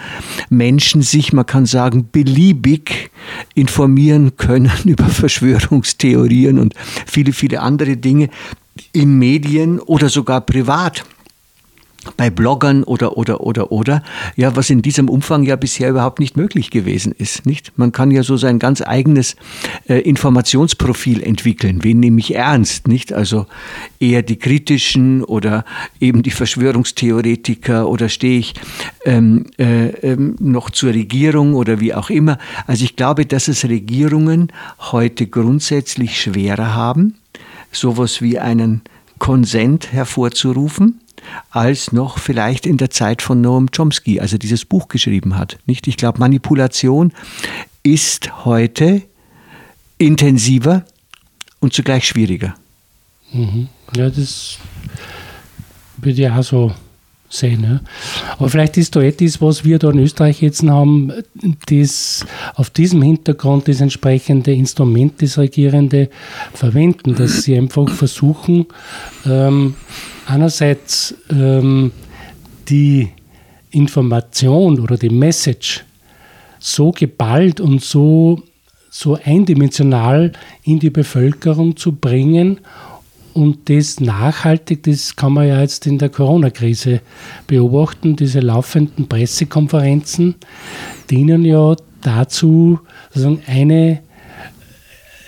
Menschen 0.49 1.01
sich, 1.01 1.33
man 1.33 1.47
kann 1.47 1.65
sagen, 1.65 2.09
beliebig 2.11 3.09
informieren 3.55 4.37
können 4.37 4.71
über 4.85 5.05
Verschwörungstheorien 5.05 6.59
und 6.59 6.75
viele, 7.07 7.33
viele 7.33 7.61
andere 7.61 7.97
Dinge 7.97 8.29
in 8.93 9.17
Medien 9.17 9.79
oder 9.79 10.09
sogar 10.09 10.41
privat 10.41 11.03
bei 12.11 12.29
Bloggern 12.29 12.83
oder, 12.83 13.17
oder, 13.17 13.41
oder, 13.41 13.71
oder, 13.71 14.03
ja, 14.35 14.55
was 14.55 14.69
in 14.69 14.81
diesem 14.81 15.09
Umfang 15.09 15.43
ja 15.43 15.55
bisher 15.55 15.89
überhaupt 15.89 16.19
nicht 16.19 16.37
möglich 16.37 16.69
gewesen 16.69 17.13
ist, 17.17 17.45
nicht? 17.45 17.71
Man 17.77 17.91
kann 17.91 18.11
ja 18.11 18.23
so 18.23 18.37
sein 18.37 18.59
ganz 18.59 18.81
eigenes 18.81 19.35
äh, 19.87 19.99
Informationsprofil 19.99 21.23
entwickeln. 21.23 21.83
Wen 21.83 21.99
nehme 21.99 22.19
ich 22.19 22.35
ernst, 22.35 22.87
nicht? 22.87 23.13
Also 23.13 23.45
eher 23.99 24.21
die 24.21 24.37
kritischen 24.37 25.23
oder 25.23 25.65
eben 25.99 26.23
die 26.23 26.31
Verschwörungstheoretiker 26.31 27.87
oder 27.87 28.09
stehe 28.09 28.39
ich 28.39 28.53
ähm, 29.05 29.45
äh, 29.57 29.87
ähm, 30.01 30.35
noch 30.39 30.69
zur 30.69 30.93
Regierung 30.93 31.55
oder 31.55 31.79
wie 31.79 31.93
auch 31.93 32.09
immer. 32.09 32.37
Also 32.67 32.83
ich 32.83 32.95
glaube, 32.95 33.25
dass 33.25 33.47
es 33.47 33.65
Regierungen 33.65 34.51
heute 34.79 35.27
grundsätzlich 35.27 36.21
schwerer 36.21 36.75
haben, 36.75 37.15
sowas 37.71 38.21
wie 38.21 38.39
einen 38.39 38.81
Konsent 39.19 39.91
hervorzurufen 39.91 40.99
als 41.49 41.91
noch 41.91 42.17
vielleicht 42.19 42.65
in 42.65 42.77
der 42.77 42.89
Zeit 42.89 43.21
von 43.21 43.41
Noam 43.41 43.71
Chomsky, 43.71 44.19
als 44.19 44.33
er 44.33 44.39
dieses 44.39 44.65
Buch 44.65 44.87
geschrieben 44.87 45.37
hat. 45.37 45.57
Nicht? 45.65 45.87
Ich 45.87 45.97
glaube, 45.97 46.19
Manipulation 46.19 47.13
ist 47.83 48.45
heute 48.45 49.03
intensiver 49.97 50.85
und 51.59 51.73
zugleich 51.73 52.07
schwieriger. 52.07 52.55
Mhm. 53.31 53.69
Ja, 53.95 54.09
das 54.09 54.57
würde 55.97 56.21
ich 56.21 56.29
auch 56.29 56.43
so 56.43 56.71
sehen. 57.29 57.63
Ja. 57.63 57.79
Aber 58.37 58.49
vielleicht 58.49 58.77
ist 58.77 58.95
da 58.95 59.01
etwas, 59.01 59.41
was 59.41 59.65
wir 59.65 59.79
da 59.79 59.89
in 59.91 59.99
Österreich 59.99 60.41
jetzt 60.41 60.63
haben, 60.63 61.11
das 61.69 62.25
auf 62.55 62.69
diesem 62.69 63.01
Hintergrund 63.01 63.67
das 63.67 63.81
entsprechende 63.81 64.53
Instrument 64.53 65.21
des 65.21 65.37
Regierende 65.37 66.09
verwenden, 66.53 67.15
dass 67.15 67.43
sie 67.43 67.57
einfach 67.57 67.89
versuchen, 67.89 68.65
ähm, 69.25 69.75
einerseits 70.25 71.15
ähm, 71.29 71.91
die 72.69 73.09
Information 73.71 74.79
oder 74.79 74.97
die 74.97 75.09
Message 75.09 75.83
so 76.59 76.91
geballt 76.91 77.59
und 77.59 77.83
so, 77.83 78.41
so 78.89 79.17
eindimensional 79.23 80.31
in 80.63 80.79
die 80.79 80.89
Bevölkerung 80.89 81.75
zu 81.75 81.91
bringen 81.93 82.59
und 83.37 83.69
das 83.69 83.99
nachhaltig, 83.99 84.81
das 84.81 85.15
kann 85.15 85.33
man 85.33 85.47
ja 85.47 85.61
jetzt 85.61 85.85
in 85.85 85.99
der 85.99 86.09
Corona-Krise 86.09 87.01
beobachten, 87.45 88.15
diese 88.15 88.39
laufenden 88.39 89.07
Pressekonferenzen 89.07 90.33
dienen 91.11 91.45
ja 91.45 91.75
dazu, 92.01 92.79
sozusagen 93.09 93.43
eine 93.45 93.99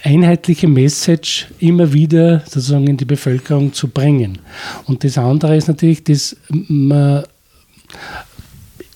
einheitliche 0.03 0.67
Message 0.67 1.49
immer 1.59 1.93
wieder 1.93 2.39
sozusagen 2.39 2.87
in 2.87 2.97
die 2.97 3.05
Bevölkerung 3.05 3.73
zu 3.73 3.89
bringen. 3.89 4.39
Und 4.85 5.03
das 5.03 5.19
andere 5.19 5.55
ist 5.55 5.67
natürlich, 5.67 6.03
dass 6.03 6.35
man 6.49 7.25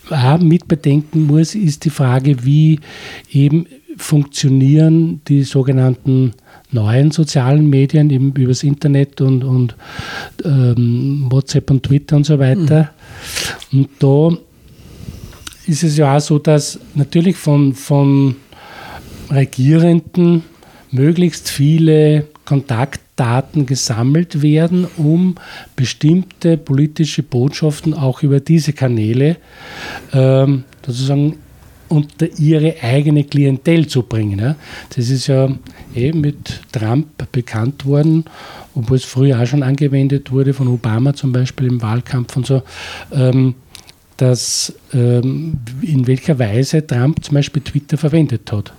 auch 0.09 0.39
mitbedenken 0.39 1.27
muss, 1.27 1.53
ist 1.53 1.85
die 1.85 1.91
Frage, 1.91 2.43
wie 2.45 2.79
eben 3.31 3.67
funktionieren 3.95 5.21
die 5.27 5.43
sogenannten 5.43 6.33
neuen 6.73 7.11
sozialen 7.11 7.69
Medien, 7.69 8.09
eben 8.09 8.33
übers 8.33 8.63
Internet 8.63 9.21
und, 9.21 9.43
und 9.43 9.75
ähm, 10.43 11.27
WhatsApp 11.29 11.69
und 11.71 11.83
Twitter 11.83 12.15
und 12.15 12.25
so 12.25 12.39
weiter. 12.39 12.91
Mhm. 13.71 13.79
Und 13.79 13.89
da 13.99 14.37
ist 15.65 15.83
es 15.83 15.97
ja 15.97 16.15
auch 16.15 16.21
so, 16.21 16.39
dass 16.39 16.79
natürlich 16.93 17.37
von, 17.37 17.73
von 17.73 18.35
Regierenden 19.29 20.43
möglichst 20.91 21.49
viele 21.49 22.27
Kontaktdaten 22.45 23.65
gesammelt 23.65 24.41
werden, 24.41 24.87
um 24.97 25.35
bestimmte 25.75 26.57
politische 26.57 27.23
Botschaften 27.23 27.93
auch 27.93 28.21
über 28.21 28.39
diese 28.39 28.73
Kanäle 28.73 29.37
ähm, 30.11 30.65
sozusagen 30.85 31.37
unter 31.87 32.27
ihre 32.39 32.75
eigene 32.81 33.23
Klientel 33.23 33.87
zu 33.87 34.03
bringen. 34.03 34.39
Ja. 34.39 34.55
Das 34.95 35.09
ist 35.09 35.27
ja 35.27 35.49
eben 35.95 36.21
mit 36.21 36.61
Trump 36.71 37.07
bekannt 37.31 37.85
worden, 37.85 38.25
obwohl 38.75 38.97
es 38.97 39.05
früher 39.05 39.41
auch 39.41 39.47
schon 39.47 39.63
angewendet 39.63 40.31
wurde, 40.31 40.53
von 40.53 40.67
Obama 40.67 41.13
zum 41.13 41.31
Beispiel 41.31 41.67
im 41.67 41.81
Wahlkampf 41.81 42.35
und 42.37 42.45
so. 42.45 42.61
Ähm, 43.11 43.55
dass 44.17 44.73
ähm, 44.93 45.57
in 45.81 46.05
welcher 46.05 46.37
Weise 46.37 46.85
Trump 46.85 47.23
zum 47.23 47.33
Beispiel 47.33 47.63
Twitter 47.63 47.97
verwendet 47.97 48.51
hat. 48.51 48.71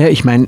Ja, 0.00 0.08
ich 0.08 0.24
meine, 0.24 0.46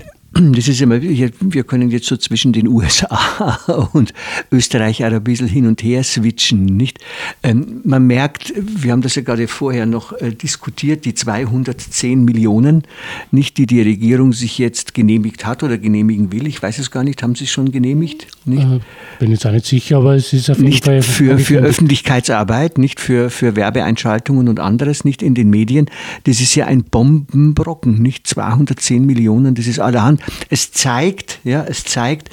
das 0.51 0.67
ist 0.67 0.81
immer, 0.81 1.01
wir 1.01 1.65
können 1.65 1.91
jetzt 1.91 2.07
so 2.07 2.17
zwischen 2.17 2.53
den 2.53 2.67
USA 2.69 3.61
und 3.93 4.13
Österreich 4.51 5.05
auch 5.05 5.13
ein 5.13 5.23
bisschen 5.23 5.47
hin 5.47 5.67
und 5.67 5.83
her 5.83 6.03
switchen, 6.03 6.65
nicht? 6.65 6.99
Ähm, 7.43 7.81
man 7.85 8.07
merkt, 8.07 8.53
wir 8.57 8.93
haben 8.93 9.03
das 9.03 9.15
ja 9.15 9.23
gerade 9.23 9.47
vorher 9.47 9.87
noch 9.87 10.13
äh, 10.15 10.33
diskutiert, 10.33 11.05
die 11.05 11.15
210 11.15 12.25
Millionen, 12.25 12.83
nicht, 13.31 13.59
die 13.59 13.67
die 13.67 13.83
Regierung 13.83 14.33
sich 14.33 14.59
jetzt 14.59 14.95
genehmigt 14.95 15.47
hat 15.47 15.63
oder 15.63 15.79
genehmigen 15.79 16.33
will. 16.33 16.47
Ich 16.47 16.63
weiß 16.63 16.79
es 16.79 16.91
gar 16.91 17.05
nicht, 17.05 17.23
haben 17.23 17.35
Sie 17.35 17.45
es 17.45 17.51
schon 17.51 17.71
genehmigt? 17.71 18.27
Nicht? 18.45 18.65
Äh, 18.65 18.81
bin 19.19 19.31
jetzt 19.31 19.47
auch 19.47 19.53
nicht 19.53 19.67
sicher, 19.67 19.99
aber 19.99 20.15
es 20.15 20.33
ist 20.33 20.51
auf 20.51 20.57
jeden 20.57 20.71
nicht 20.71 20.85
Fall. 20.85 21.03
Für, 21.03 21.39
für 21.39 21.59
Öffentlichkeitsarbeit, 21.59 22.79
nicht 22.79 23.01
für, 23.01 23.31
für 23.31 23.55
Werbeeinschaltungen 23.55 24.49
und 24.49 24.61
anderes, 24.61 25.05
nicht 25.05 25.23
in 25.23 25.35
den 25.35 25.51
Medien. 25.51 25.87
Das 26.25 26.41
ist 26.41 26.55
ja 26.55 26.67
ein 26.67 26.85
Bombenbrocken, 26.85 28.01
nicht? 28.01 28.27
210 28.27 29.05
Millionen, 29.05 29.55
das 29.55 29.67
ist 29.67 29.79
allerhand. 29.79 30.21
Es 30.49 30.73
zeigt, 30.73 31.41
ja, 31.45 31.65
es 31.65 31.85
zeigt, 31.85 32.31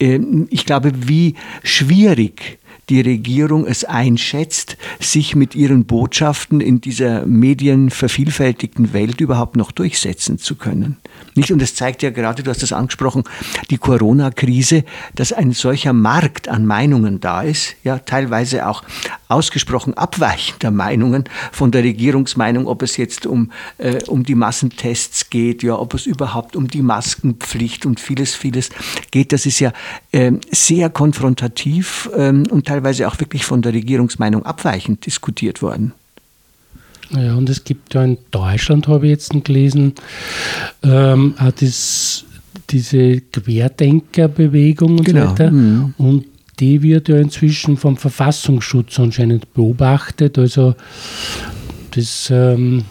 äh, 0.00 0.18
ich 0.50 0.66
glaube, 0.66 0.92
wie 0.94 1.34
schwierig 1.62 2.58
die 2.88 3.00
Regierung 3.00 3.66
es 3.66 3.84
einschätzt, 3.84 4.76
sich 5.00 5.34
mit 5.34 5.54
ihren 5.54 5.84
Botschaften 5.84 6.60
in 6.60 6.80
dieser 6.80 7.26
medienvervielfältigten 7.26 8.92
Welt 8.92 9.20
überhaupt 9.20 9.56
noch 9.56 9.72
durchsetzen 9.72 10.38
zu 10.38 10.56
können. 10.56 10.96
Nicht? 11.34 11.50
Und 11.50 11.60
das 11.60 11.74
zeigt 11.74 12.02
ja 12.02 12.10
gerade, 12.10 12.42
du 12.42 12.50
hast 12.50 12.62
das 12.62 12.72
angesprochen, 12.72 13.24
die 13.70 13.78
Corona-Krise, 13.78 14.84
dass 15.14 15.32
ein 15.32 15.52
solcher 15.52 15.92
Markt 15.92 16.48
an 16.48 16.66
Meinungen 16.66 17.20
da 17.20 17.42
ist, 17.42 17.76
ja, 17.82 17.98
teilweise 17.98 18.68
auch 18.68 18.82
ausgesprochen 19.28 19.94
abweichender 19.94 20.70
Meinungen 20.70 21.24
von 21.50 21.70
der 21.70 21.82
Regierungsmeinung, 21.82 22.66
ob 22.66 22.82
es 22.82 22.96
jetzt 22.96 23.26
um, 23.26 23.50
äh, 23.78 24.02
um 24.06 24.22
die 24.24 24.34
Massentests 24.34 25.30
geht, 25.30 25.62
ja, 25.62 25.78
ob 25.78 25.94
es 25.94 26.06
überhaupt 26.06 26.56
um 26.56 26.68
die 26.68 26.82
Maskenpflicht 26.82 27.86
und 27.86 28.00
vieles, 28.00 28.34
vieles 28.34 28.70
geht. 29.10 29.32
Das 29.32 29.46
ist 29.46 29.58
ja 29.60 29.72
äh, 30.12 30.32
sehr 30.52 30.90
konfrontativ 30.90 32.10
äh, 32.16 32.28
und 32.28 32.68
teilweise 32.74 33.06
auch 33.06 33.20
wirklich 33.20 33.44
von 33.44 33.62
der 33.62 33.72
Regierungsmeinung 33.72 34.44
abweichend 34.44 35.06
diskutiert 35.06 35.62
worden. 35.62 35.92
Ja, 37.10 37.34
und 37.34 37.48
es 37.48 37.62
gibt 37.62 37.94
ja 37.94 38.02
in 38.02 38.18
Deutschland, 38.30 38.88
habe 38.88 39.06
ich 39.06 39.10
jetzt 39.10 39.44
gelesen, 39.44 39.94
ähm, 40.82 41.34
auch 41.38 41.52
das, 41.52 42.24
diese 42.70 43.20
Querdenkerbewegung 43.20 44.98
und 44.98 45.04
genau. 45.04 45.26
so 45.26 45.30
weiter. 45.30 45.50
Mhm. 45.50 45.94
Und 45.98 46.24
die 46.58 46.82
wird 46.82 47.08
ja 47.08 47.18
inzwischen 47.18 47.76
vom 47.76 47.96
Verfassungsschutz 47.96 48.98
anscheinend 48.98 49.52
beobachtet. 49.54 50.38
Also 50.38 50.74
das 51.92 52.30
ähm, 52.30 52.84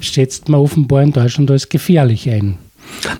schätzt 0.00 0.48
man 0.48 0.60
offenbar 0.60 1.02
in 1.02 1.12
Deutschland 1.12 1.50
als 1.50 1.68
gefährlich 1.68 2.28
ein. 2.28 2.58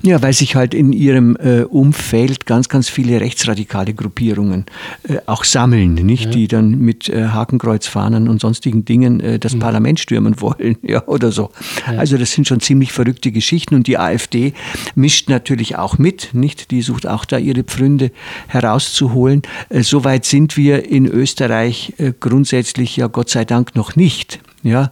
Ja, 0.01 0.21
weil 0.21 0.33
sich 0.33 0.55
halt 0.55 0.73
in 0.73 0.93
ihrem 0.93 1.35
äh, 1.37 1.61
Umfeld 1.61 2.45
ganz, 2.45 2.69
ganz 2.69 2.89
viele 2.89 3.21
rechtsradikale 3.21 3.93
Gruppierungen 3.93 4.65
äh, 5.07 5.17
auch 5.25 5.43
sammeln, 5.43 5.93
nicht? 5.93 6.25
Ja. 6.25 6.31
Die 6.31 6.47
dann 6.47 6.79
mit 6.79 7.09
äh, 7.09 7.27
Hakenkreuzfahnen 7.27 8.27
und 8.27 8.41
sonstigen 8.41 8.85
Dingen 8.85 9.19
äh, 9.19 9.39
das 9.39 9.55
mhm. 9.55 9.59
Parlament 9.59 9.99
stürmen 9.99 10.41
wollen, 10.41 10.77
ja, 10.81 11.05
oder 11.07 11.31
so. 11.31 11.51
Ja. 11.87 11.99
Also 11.99 12.17
das 12.17 12.31
sind 12.31 12.47
schon 12.47 12.59
ziemlich 12.59 12.91
verrückte 12.91 13.31
Geschichten 13.31 13.75
und 13.75 13.87
die 13.87 13.97
AfD 13.97 14.53
mischt 14.95 15.29
natürlich 15.29 15.77
auch 15.77 15.97
mit, 15.97 16.29
nicht? 16.33 16.71
Die 16.71 16.81
sucht 16.81 17.07
auch 17.07 17.25
da 17.25 17.37
ihre 17.37 17.63
Pfründe 17.63 18.11
herauszuholen. 18.47 19.41
Äh, 19.69 19.83
Soweit 19.83 20.25
sind 20.25 20.57
wir 20.57 20.89
in 20.89 21.05
Österreich 21.05 21.93
äh, 21.97 22.13
grundsätzlich 22.19 22.97
ja 22.97 23.07
Gott 23.07 23.29
sei 23.29 23.45
Dank 23.45 23.75
noch 23.75 23.95
nicht. 23.95 24.39
Ja, 24.63 24.91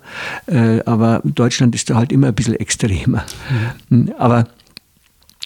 aber 0.86 1.24
Deutschland 1.24 1.74
ist 1.74 1.90
da 1.90 1.96
halt 1.96 2.12
immer 2.12 2.28
ein 2.28 2.36
bisschen 2.36 2.54
extremer. 2.54 3.26
Mhm. 3.90 4.14
Aber 4.20 4.46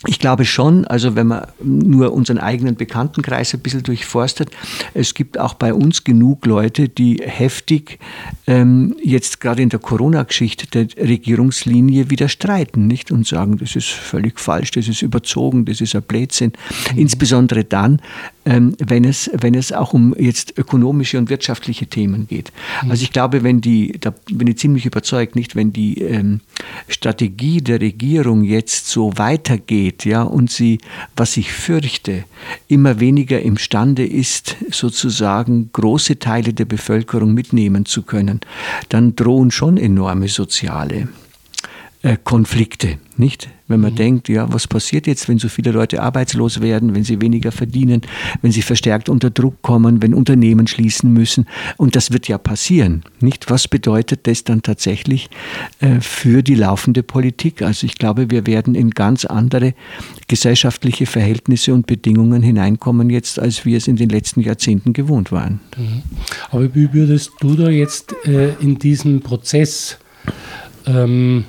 ich 0.06 0.20
glaube 0.20 0.46
schon, 0.46 0.86
also 0.86 1.16
wenn 1.16 1.26
man 1.26 1.48
nur 1.64 2.14
unseren 2.14 2.38
eigenen 2.38 2.76
Bekanntenkreis 2.76 3.56
ein 3.56 3.62
bisschen 3.62 3.82
durchforstet, 3.82 4.52
es 4.94 5.16
gibt 5.16 5.40
auch 5.40 5.56
bei 5.56 5.74
uns 5.74 6.04
genug 6.04 6.46
Leute, 6.46 6.88
die 6.88 7.18
heftig 7.24 7.98
ähm, 8.46 8.96
jetzt 9.02 9.42
gerade 9.42 9.64
in 9.64 9.70
der 9.70 9.80
Corona-Geschichte 9.80 10.68
der 10.68 10.88
Regierungslinie 11.04 12.12
widerstreiten, 12.12 12.86
nicht? 12.86 13.12
Und 13.12 13.26
sagen, 13.26 13.58
das 13.58 13.76
ist 13.76 13.88
völlig 13.88 14.40
falsch, 14.40 14.70
das 14.72 14.88
ist 14.88 15.02
überzogen, 15.02 15.66
das 15.66 15.82
ist 15.82 15.96
ein 15.96 16.04
Blödsinn. 16.04 16.54
Mhm. 16.92 17.00
Insbesondere 17.00 17.64
dann, 17.64 18.00
ähm, 18.46 18.76
wenn, 18.78 19.04
es, 19.04 19.32
wenn 19.34 19.56
es 19.56 19.74
auch 19.74 19.94
um 19.94 20.14
jetzt 20.20 20.60
ökonomische 20.60 21.18
und 21.18 21.32
wirtschaftliche 21.32 21.88
Themen 21.88 22.28
geht. 22.28 22.52
Mhm. 22.84 22.92
Also 22.92 23.02
ich 23.02 23.12
glaube, 23.12 23.42
wenn 23.42 23.62
die, 23.62 23.98
da 24.00 24.14
bin 24.32 24.48
ich 24.48 24.60
ziemlich 24.60 24.86
überzeugt, 24.86 25.36
nicht, 25.36 25.56
wenn 25.56 25.74
die 25.74 26.02
ähm, 26.02 26.42
Strategie 26.88 27.62
der 27.62 27.82
Regierung 27.82 28.44
jetzt 28.44 28.88
so 28.88 29.18
weitergeht, 29.18 29.87
ja, 30.06 30.24
und 30.24 30.52
sie, 30.52 30.80
was 31.16 31.38
ich 31.38 31.52
fürchte, 31.52 32.26
immer 32.68 33.00
weniger 33.00 33.42
imstande 33.42 34.06
ist, 34.06 34.56
sozusagen 34.72 35.70
große 35.74 36.20
Teile 36.20 36.54
der 36.54 36.66
Bevölkerung 36.66 37.34
mitnehmen 37.34 37.86
zu 37.86 38.04
können, 38.04 38.42
dann 38.90 39.16
drohen 39.16 39.52
schon 39.52 39.78
enorme 39.78 40.28
soziale 40.28 41.08
Konflikte, 42.24 42.98
nicht? 43.18 43.50
Wenn 43.68 43.82
man 43.82 43.94
mhm. 43.94 43.98
denkt, 43.98 44.30
ja, 44.30 44.52
was 44.54 44.68
passiert 44.68 45.08
jetzt, 45.08 45.28
wenn 45.28 45.40
so 45.40 45.50
viele 45.50 45.72
Leute 45.72 46.02
arbeitslos 46.02 46.62
werden, 46.62 46.96
wenn 46.96 47.04
sie 47.04 47.20
weniger 47.22 47.52
verdienen, 47.52 48.02
wenn 48.42 48.52
sie 48.52 48.62
verstärkt 48.62 49.10
unter 49.10 49.30
Druck 49.30 49.62
kommen, 49.62 50.02
wenn 50.02 50.14
Unternehmen 50.14 50.68
schließen 50.68 51.12
müssen. 51.12 51.48
Und 51.76 51.96
das 51.96 52.12
wird 52.12 52.28
ja 52.28 52.38
passieren, 52.38 53.04
nicht? 53.20 53.50
Was 53.50 53.68
bedeutet 53.68 54.28
das 54.28 54.44
dann 54.44 54.62
tatsächlich 54.62 55.30
äh, 55.80 56.00
für 56.00 56.44
die 56.44 56.56
laufende 56.56 57.04
Politik? 57.04 57.62
Also 57.62 57.86
ich 57.86 57.96
glaube, 57.96 58.30
wir 58.30 58.46
werden 58.46 58.76
in 58.76 58.92
ganz 58.92 59.26
andere 59.26 59.74
gesellschaftliche 60.28 61.08
Verhältnisse 61.08 61.74
und 61.74 61.88
Bedingungen 61.88 62.44
hineinkommen 62.44 63.10
jetzt, 63.10 63.40
als 63.40 63.66
wir 63.66 63.76
es 63.76 63.88
in 63.88 63.96
den 63.96 64.10
letzten 64.10 64.42
Jahrzehnten 64.42 64.94
gewohnt 64.94 65.32
waren. 65.32 65.60
Mhm. 65.76 66.04
Aber 66.52 66.74
wie 66.76 66.94
würdest 66.94 67.32
du 67.42 67.56
da 67.56 67.70
jetzt 67.70 68.14
äh, 68.26 68.54
in 68.62 68.78
diesem 68.78 69.22
Prozess 69.22 69.98
ähm, 70.86 71.46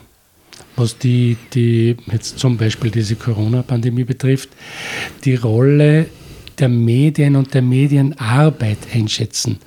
was 0.78 0.98
die, 0.98 1.36
die 1.54 1.96
jetzt 2.10 2.38
zum 2.38 2.56
Beispiel 2.56 2.90
diese 2.90 3.16
Corona-Pandemie 3.16 4.04
betrifft, 4.04 4.50
die 5.24 5.34
Rolle 5.34 6.06
der 6.58 6.68
Medien 6.68 7.36
und 7.36 7.54
der 7.54 7.62
Medienarbeit 7.62 8.78
einschätzen. 8.92 9.58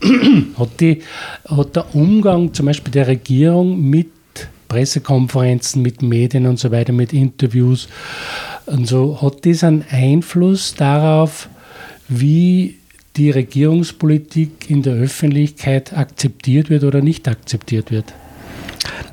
hat, 0.58 0.80
die, 0.80 1.02
hat 1.44 1.76
der 1.76 1.94
Umgang 1.94 2.52
zum 2.52 2.66
Beispiel 2.66 2.92
der 2.92 3.06
Regierung 3.06 3.80
mit 3.80 4.08
Pressekonferenzen, 4.68 5.82
mit 5.82 6.02
Medien 6.02 6.46
und 6.46 6.58
so 6.58 6.70
weiter, 6.70 6.92
mit 6.92 7.12
Interviews 7.12 7.88
und 8.66 8.86
so, 8.86 9.20
hat 9.20 9.44
das 9.44 9.64
einen 9.64 9.84
Einfluss 9.90 10.74
darauf, 10.74 11.48
wie 12.08 12.76
die 13.16 13.30
Regierungspolitik 13.30 14.70
in 14.70 14.82
der 14.82 14.94
Öffentlichkeit 14.94 15.92
akzeptiert 15.92 16.70
wird 16.70 16.84
oder 16.84 17.00
nicht 17.00 17.26
akzeptiert 17.26 17.90
wird? 17.90 18.14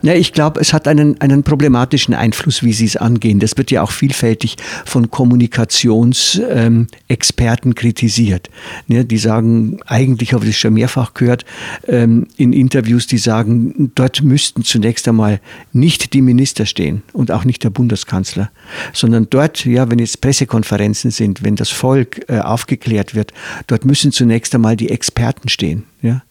Ja, 0.01 0.13
ich 0.13 0.33
glaube, 0.33 0.61
es 0.61 0.73
hat 0.73 0.87
einen, 0.87 1.21
einen 1.21 1.43
problematischen 1.43 2.13
Einfluss, 2.13 2.63
wie 2.63 2.73
Sie 2.73 2.85
es 2.85 2.97
angehen. 2.97 3.39
Das 3.39 3.57
wird 3.57 3.71
ja 3.71 3.81
auch 3.81 3.91
vielfältig 3.91 4.55
von 4.85 5.09
Kommunikationsexperten 5.11 7.71
ähm, 7.71 7.75
kritisiert. 7.75 8.49
Ja, 8.87 9.03
die 9.03 9.17
sagen, 9.17 9.79
eigentlich 9.85 10.33
habe 10.33 10.45
ich 10.45 10.51
das 10.51 10.59
schon 10.59 10.73
mehrfach 10.73 11.13
gehört, 11.13 11.45
ähm, 11.87 12.27
in 12.37 12.53
Interviews, 12.53 13.07
die 13.07 13.17
sagen, 13.17 13.91
dort 13.95 14.23
müssten 14.23 14.63
zunächst 14.63 15.05
einmal 15.07 15.41
nicht 15.73 16.13
die 16.13 16.21
Minister 16.21 16.65
stehen 16.65 17.03
und 17.13 17.31
auch 17.31 17.43
nicht 17.43 17.63
der 17.63 17.69
Bundeskanzler, 17.69 18.51
sondern 18.93 19.27
dort, 19.29 19.65
ja, 19.65 19.89
wenn 19.89 19.99
jetzt 19.99 20.21
Pressekonferenzen 20.21 21.11
sind, 21.11 21.43
wenn 21.43 21.55
das 21.55 21.69
Volk 21.69 22.27
äh, 22.29 22.39
aufgeklärt 22.39 23.15
wird, 23.15 23.33
dort 23.67 23.85
müssen 23.85 24.11
zunächst 24.11 24.55
einmal 24.55 24.77
die 24.77 24.89
Experten 24.89 25.49
stehen. 25.49 25.83
Ja? 26.01 26.21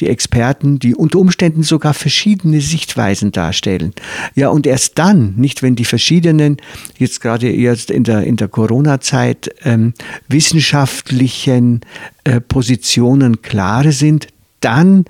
Die 0.00 0.08
Experten, 0.08 0.78
die 0.78 0.94
unter 0.94 1.18
Umständen 1.18 1.62
sogar 1.62 1.94
verschiedene 1.94 2.60
Sichtweisen 2.60 3.32
darstellen. 3.32 3.92
Ja, 4.34 4.48
und 4.48 4.66
erst 4.66 4.98
dann, 4.98 5.34
nicht 5.36 5.62
wenn 5.62 5.76
die 5.76 5.84
verschiedenen, 5.84 6.58
jetzt 6.98 7.20
gerade 7.20 7.50
jetzt 7.50 7.90
in 7.90 8.04
der, 8.04 8.24
in 8.24 8.36
der 8.36 8.48
Corona-Zeit, 8.48 9.54
ähm, 9.64 9.94
wissenschaftlichen 10.28 11.80
äh, 12.24 12.40
Positionen 12.40 13.42
klar 13.42 13.90
sind, 13.92 14.28
dann 14.60 15.04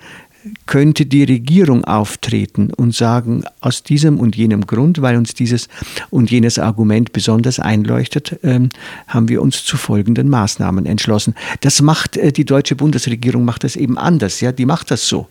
könnte 0.66 1.06
die 1.06 1.24
Regierung 1.24 1.84
auftreten 1.84 2.72
und 2.72 2.94
sagen, 2.94 3.44
aus 3.60 3.82
diesem 3.82 4.18
und 4.18 4.36
jenem 4.36 4.66
Grund, 4.66 5.00
weil 5.02 5.16
uns 5.16 5.34
dieses 5.34 5.68
und 6.10 6.30
jenes 6.30 6.58
Argument 6.58 7.12
besonders 7.12 7.58
einleuchtet, 7.58 8.38
ähm, 8.42 8.68
haben 9.08 9.28
wir 9.28 9.42
uns 9.42 9.64
zu 9.64 9.76
folgenden 9.76 10.28
Maßnahmen 10.28 10.86
entschlossen. 10.86 11.34
Das 11.60 11.82
macht 11.82 12.16
äh, 12.16 12.32
die 12.32 12.44
deutsche 12.44 12.76
Bundesregierung 12.76 13.44
macht 13.44 13.64
das 13.64 13.76
eben 13.76 13.98
anders, 13.98 14.40
ja, 14.40 14.52
die 14.52 14.66
macht 14.66 14.90
das 14.90 15.08
so. 15.08 15.28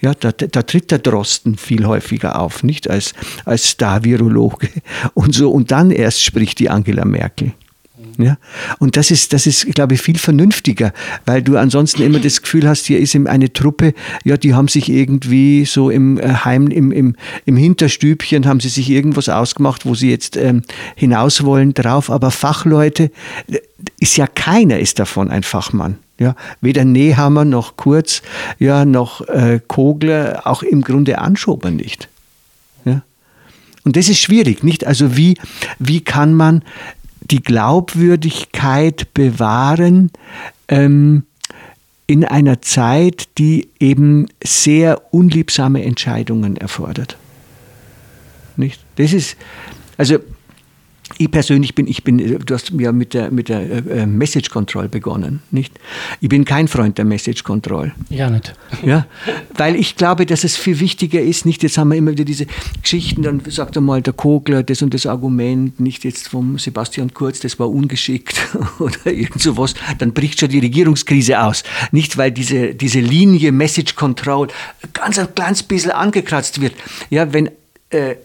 Ja, 0.00 0.14
da, 0.14 0.32
da 0.32 0.62
tritt 0.62 0.90
der 0.90 0.98
Drosten 0.98 1.56
viel 1.56 1.86
häufiger 1.86 2.38
auf, 2.38 2.62
nicht 2.62 2.88
als, 2.90 3.14
als 3.44 3.70
Star-Virologe 3.70 4.68
und 5.14 5.34
so. 5.34 5.50
Und 5.50 5.70
dann 5.70 5.90
erst 5.90 6.22
spricht 6.22 6.58
die 6.58 6.68
Angela 6.68 7.04
Merkel. 7.04 7.52
Ja? 8.18 8.36
Und 8.78 8.96
das 8.96 9.10
ist, 9.10 9.32
das 9.32 9.46
ist, 9.46 9.66
glaube 9.74 9.94
ich, 9.94 10.02
viel 10.02 10.18
vernünftiger, 10.18 10.92
weil 11.26 11.42
du 11.42 11.56
ansonsten 11.56 12.02
immer 12.02 12.18
das 12.18 12.42
Gefühl 12.42 12.68
hast, 12.68 12.86
hier 12.86 12.98
ist 12.98 13.14
eine 13.14 13.52
Truppe, 13.52 13.94
ja, 14.24 14.36
die 14.36 14.54
haben 14.54 14.68
sich 14.68 14.88
irgendwie 14.88 15.64
so 15.64 15.90
im 15.90 16.18
äh, 16.18 16.28
Heim, 16.44 16.68
im, 16.68 16.92
im, 16.92 17.16
im 17.44 17.56
Hinterstübchen, 17.56 18.46
haben 18.46 18.60
sie 18.60 18.68
sich 18.68 18.90
irgendwas 18.90 19.28
ausgemacht, 19.28 19.86
wo 19.86 19.94
sie 19.94 20.10
jetzt 20.10 20.36
ähm, 20.36 20.62
hinaus 20.96 21.44
wollen 21.44 21.74
drauf, 21.74 22.10
aber 22.10 22.30
Fachleute, 22.30 23.10
ist 24.00 24.16
ja 24.16 24.26
keiner 24.26 24.78
ist 24.78 24.98
davon 24.98 25.30
ein 25.30 25.42
Fachmann. 25.42 25.98
Ja, 26.18 26.36
weder 26.60 26.84
Nehammer 26.84 27.44
noch 27.44 27.76
Kurz, 27.76 28.22
ja, 28.60 28.84
noch 28.84 29.26
äh, 29.28 29.60
Kogler, 29.66 30.42
auch 30.44 30.62
im 30.62 30.82
Grunde 30.82 31.18
Anschober 31.18 31.72
nicht. 31.72 32.08
Ja. 32.84 33.02
Und 33.82 33.96
das 33.96 34.08
ist 34.08 34.20
schwierig, 34.20 34.62
nicht? 34.62 34.86
Also 34.86 35.16
wie, 35.16 35.36
wie 35.80 36.02
kann 36.02 36.34
man 36.34 36.62
die 37.30 37.42
Glaubwürdigkeit 37.42 39.12
bewahren 39.14 40.10
ähm, 40.68 41.24
in 42.06 42.24
einer 42.24 42.60
Zeit, 42.60 43.28
die 43.38 43.68
eben 43.80 44.26
sehr 44.42 45.14
unliebsame 45.14 45.82
Entscheidungen 45.84 46.56
erfordert? 46.56 47.16
Nicht? 48.56 48.80
Das 48.96 49.12
ist, 49.12 49.36
also 49.96 50.18
ich 51.18 51.30
persönlich 51.30 51.74
bin, 51.74 51.86
ich 51.86 52.04
bin, 52.04 52.18
du 52.18 52.54
hast 52.54 52.70
ja 52.70 52.92
mit 52.92 53.14
der, 53.14 53.30
mit 53.30 53.48
der 53.48 53.60
äh, 53.86 54.06
Message 54.06 54.50
Control 54.50 54.88
begonnen, 54.88 55.42
nicht? 55.50 55.78
Ich 56.20 56.28
bin 56.28 56.44
kein 56.44 56.68
Freund 56.68 56.98
der 56.98 57.04
Message 57.04 57.44
Control. 57.44 57.92
Ja, 58.10 58.30
nicht. 58.30 58.54
Ja, 58.82 59.06
weil 59.56 59.76
ich 59.76 59.96
glaube, 59.96 60.26
dass 60.26 60.44
es 60.44 60.56
viel 60.56 60.80
wichtiger 60.80 61.20
ist, 61.20 61.46
nicht? 61.46 61.62
Jetzt 61.62 61.78
haben 61.78 61.90
wir 61.90 61.96
immer 61.96 62.12
wieder 62.12 62.24
diese 62.24 62.46
Geschichten, 62.82 63.22
dann 63.22 63.42
sagt 63.46 63.76
einmal 63.76 64.02
der 64.02 64.12
Kogler 64.12 64.62
das 64.62 64.82
und 64.82 64.94
das 64.94 65.06
Argument, 65.06 65.78
nicht 65.80 66.04
jetzt 66.04 66.28
vom 66.28 66.58
Sebastian 66.58 67.14
Kurz, 67.14 67.40
das 67.40 67.58
war 67.58 67.70
ungeschickt 67.70 68.40
oder 68.78 69.06
irgend 69.06 69.40
sowas, 69.40 69.74
dann 69.98 70.12
bricht 70.12 70.40
schon 70.40 70.48
die 70.48 70.58
Regierungskrise 70.58 71.40
aus. 71.40 71.62
Nicht, 71.92 72.16
weil 72.16 72.32
diese, 72.32 72.74
diese 72.74 73.00
Linie 73.00 73.52
Message 73.52 73.94
Control 73.94 74.48
ganz 74.92 75.18
ein 75.18 75.34
kleines 75.34 75.62
bisschen 75.62 75.92
angekratzt 75.92 76.60
wird. 76.60 76.74
Ja, 77.10 77.32
wenn 77.32 77.46
äh, 77.46 77.50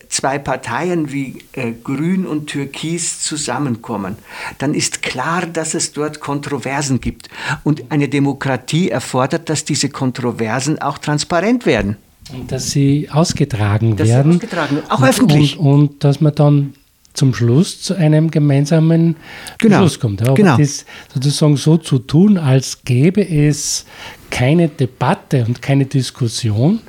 zwei 0.08 0.40
Parteien 0.40 1.12
wie 1.12 1.44
äh, 1.54 1.74
Grün 1.84 2.26
und 2.26 2.48
Türkis 2.48 3.20
zusammenkommen, 3.22 4.16
dann 4.58 4.74
ist 4.74 5.04
klar, 5.04 5.46
dass 5.46 5.76
es 5.76 5.92
dort 5.94 6.20
Kontroversen 6.20 7.02
gibt. 7.02 7.30
Und 7.64 7.84
eine 7.90 8.10
Demokratie 8.10 8.90
erfordert, 8.90 9.50
dass 9.50 9.66
diese 9.66 9.90
Kontroversen 9.90 10.82
auch 10.82 10.98
transparent 10.98 11.66
werden. 11.66 11.98
Und 12.34 12.52
dass 12.52 12.72
sie 12.72 13.10
ausgetragen 13.12 13.96
dass 13.96 14.08
werden. 14.08 14.34
Sie 14.34 14.38
ausgetragen, 14.38 14.80
auch 14.90 15.04
öffentlich. 15.04 15.58
Und, 15.58 15.68
und, 15.68 16.04
dass 16.04 16.22
man 16.22 16.34
dann 16.34 16.74
zum 17.14 17.34
Schluss 17.34 17.82
zu 17.82 17.96
einem 17.96 18.32
gemeinsamen 18.32 19.16
genau. 19.58 19.80
Schluss 19.80 20.00
kommt. 20.00 20.22
Aber 20.22 20.36
genau. 20.36 20.58
das 20.58 20.86
sozusagen 21.14 21.58
so 21.58 21.78
zu 21.78 22.00
tun, 22.00 22.38
als 22.38 22.84
gäbe 22.86 23.28
es 23.28 23.86
keine 24.30 24.68
Debatte 24.68 25.44
und 25.46 25.62
keine 25.62 25.86
Diskussion, 25.86 26.80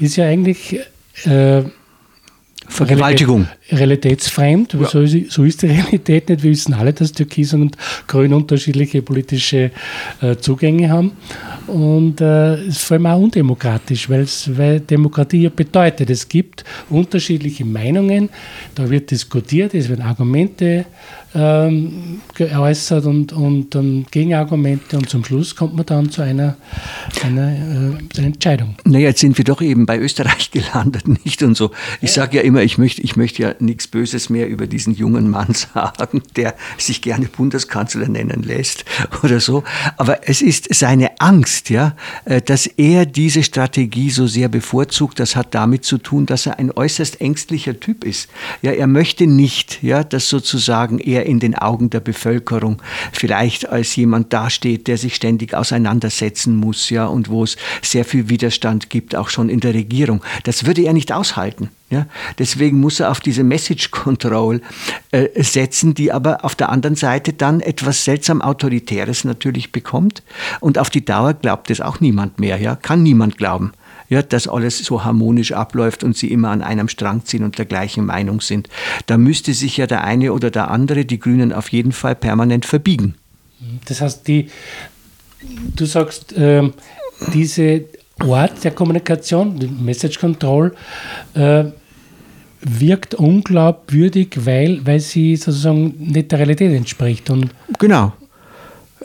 ist 0.00 0.16
ja 0.16 0.26
eigentlich 0.26 0.78
äh, 1.24 1.64
Vergewaltigung. 2.68 3.48
Realitätsfremd. 3.70 4.74
Ja. 4.74 4.86
So, 4.86 5.00
ist, 5.00 5.30
so, 5.30 5.44
ist, 5.44 5.62
die 5.62 5.66
Realität 5.66 6.28
nicht. 6.28 6.42
Wir 6.42 6.50
wissen 6.50 6.74
alle, 6.74 6.92
dass 6.92 7.12
Türkisen 7.12 7.62
und 7.62 7.76
Grün 8.06 8.34
unterschiedliche 8.34 9.02
politische 9.02 9.70
äh, 10.20 10.36
Zugänge 10.36 10.90
haben. 10.90 11.12
Und 11.66 12.20
es 12.20 12.60
äh, 12.60 12.68
ist 12.68 12.82
vor 12.82 12.96
allem 12.96 13.06
auch 13.06 13.18
undemokratisch, 13.18 14.08
weil 14.10 14.80
Demokratie 14.80 15.42
ja 15.42 15.50
bedeutet, 15.50 16.10
es 16.10 16.28
gibt 16.28 16.64
unterschiedliche 16.90 17.64
Meinungen, 17.64 18.28
da 18.74 18.88
wird 18.90 19.10
diskutiert, 19.10 19.74
es 19.74 19.88
werden 19.88 20.02
Argumente 20.02 20.84
ähm, 21.34 22.20
geäußert 22.34 23.06
und, 23.06 23.32
und 23.32 23.74
dann 23.74 24.06
Gegenargumente 24.10 24.96
und 24.96 25.08
zum 25.08 25.24
Schluss 25.24 25.56
kommt 25.56 25.74
man 25.74 25.84
dann 25.84 26.10
zu 26.10 26.22
einer, 26.22 26.56
einer, 27.24 27.48
äh, 27.48 28.18
einer 28.18 28.26
Entscheidung. 28.26 28.76
Naja, 28.84 29.08
jetzt 29.08 29.20
sind 29.20 29.36
wir 29.36 29.44
doch 29.44 29.60
eben 29.60 29.84
bei 29.86 29.98
Österreich 29.98 30.50
gelandet, 30.52 31.08
nicht? 31.08 31.42
Und 31.42 31.56
so. 31.56 31.70
Ich 32.00 32.12
sage 32.12 32.36
ja 32.36 32.42
immer, 32.42 32.62
ich 32.62 32.78
möchte, 32.78 33.02
ich 33.02 33.16
möchte 33.16 33.42
ja 33.42 33.53
nichts 33.60 33.88
Böses 33.88 34.30
mehr 34.30 34.48
über 34.48 34.66
diesen 34.66 34.94
jungen 34.94 35.30
Mann 35.30 35.54
sagen, 35.74 36.22
der 36.36 36.54
sich 36.78 37.02
gerne 37.02 37.26
Bundeskanzler 37.26 38.08
nennen 38.08 38.42
lässt 38.42 38.84
oder 39.22 39.40
so. 39.40 39.64
Aber 39.96 40.28
es 40.28 40.42
ist 40.42 40.74
seine 40.74 41.20
Angst, 41.20 41.70
ja, 41.70 41.96
äh, 42.24 42.40
dass 42.40 42.66
er 42.66 43.06
diese 43.06 43.42
Strategie 43.42 44.10
so 44.10 44.26
sehr 44.26 44.48
bevorzugt. 44.48 45.20
Das 45.20 45.36
hat 45.36 45.54
damit 45.54 45.84
zu 45.84 45.98
tun, 45.98 46.26
dass 46.26 46.46
er 46.46 46.58
ein 46.58 46.70
äußerst 46.70 47.20
ängstlicher 47.20 47.78
Typ 47.78 48.04
ist. 48.04 48.28
Ja, 48.62 48.72
er 48.72 48.86
möchte 48.86 49.26
nicht, 49.26 49.82
ja, 49.82 50.04
dass 50.04 50.28
sozusagen 50.28 50.98
er 50.98 51.26
in 51.26 51.40
den 51.40 51.54
Augen 51.54 51.90
der 51.90 52.00
Bevölkerung 52.00 52.80
vielleicht 53.12 53.68
als 53.68 53.94
jemand 53.96 54.32
dasteht, 54.32 54.86
der 54.86 54.98
sich 54.98 55.14
ständig 55.14 55.54
auseinandersetzen 55.54 56.56
muss, 56.56 56.90
ja, 56.90 57.06
und 57.06 57.28
wo 57.28 57.44
es 57.44 57.56
sehr 57.82 58.04
viel 58.04 58.28
Widerstand 58.28 58.90
gibt, 58.90 59.16
auch 59.16 59.28
schon 59.28 59.48
in 59.48 59.60
der 59.60 59.74
Regierung. 59.74 60.22
Das 60.44 60.66
würde 60.66 60.82
er 60.82 60.92
nicht 60.92 61.12
aushalten. 61.12 61.70
Ja, 61.90 62.06
deswegen 62.38 62.80
muss 62.80 62.98
er 62.98 63.10
auf 63.10 63.20
diese 63.20 63.44
Message 63.44 63.90
Control 63.90 64.62
äh, 65.10 65.28
setzen, 65.42 65.94
die 65.94 66.10
aber 66.10 66.44
auf 66.44 66.54
der 66.54 66.70
anderen 66.70 66.96
Seite 66.96 67.34
dann 67.34 67.60
etwas 67.60 68.04
seltsam 68.04 68.40
Autoritäres 68.40 69.24
natürlich 69.24 69.70
bekommt. 69.70 70.22
Und 70.60 70.78
auf 70.78 70.90
die 70.90 71.04
Dauer 71.04 71.34
glaubt 71.34 71.70
es 71.70 71.80
auch 71.80 72.00
niemand 72.00 72.40
mehr, 72.40 72.58
ja, 72.58 72.74
kann 72.74 73.02
niemand 73.02 73.38
glauben 73.38 73.72
ja, 74.08 74.22
dass 74.22 74.48
alles 74.48 74.78
so 74.78 75.04
harmonisch 75.04 75.52
abläuft 75.52 76.04
und 76.04 76.16
sie 76.16 76.30
immer 76.30 76.50
an 76.50 76.62
einem 76.62 76.88
Strang 76.88 77.24
ziehen 77.24 77.44
und 77.44 77.58
der 77.58 77.64
gleichen 77.64 78.04
Meinung 78.06 78.40
sind. 78.40 78.68
Da 79.06 79.18
müsste 79.18 79.54
sich 79.54 79.76
ja 79.76 79.86
der 79.86 80.04
eine 80.04 80.32
oder 80.32 80.50
der 80.50 80.70
andere, 80.70 81.04
die 81.04 81.18
Grünen 81.18 81.52
auf 81.52 81.68
jeden 81.68 81.92
Fall 81.92 82.14
permanent 82.14 82.66
verbiegen. 82.66 83.14
Das 83.86 84.00
heißt, 84.00 84.28
die, 84.28 84.50
du 85.74 85.86
sagst, 85.86 86.32
äh, 86.34 86.70
diese 87.32 87.84
Art 88.20 88.62
der 88.64 88.70
Kommunikation, 88.70 89.58
Message 89.82 90.18
Control, 90.18 90.74
äh, 91.34 91.64
wirkt 92.60 93.14
unglaubwürdig, 93.14 94.30
weil, 94.36 94.80
weil 94.86 95.00
sie 95.00 95.36
sozusagen 95.36 95.94
nicht 95.98 96.32
der 96.32 96.38
Realität 96.38 96.72
entspricht. 96.72 97.28
Und 97.30 97.50
genau. 97.78 98.12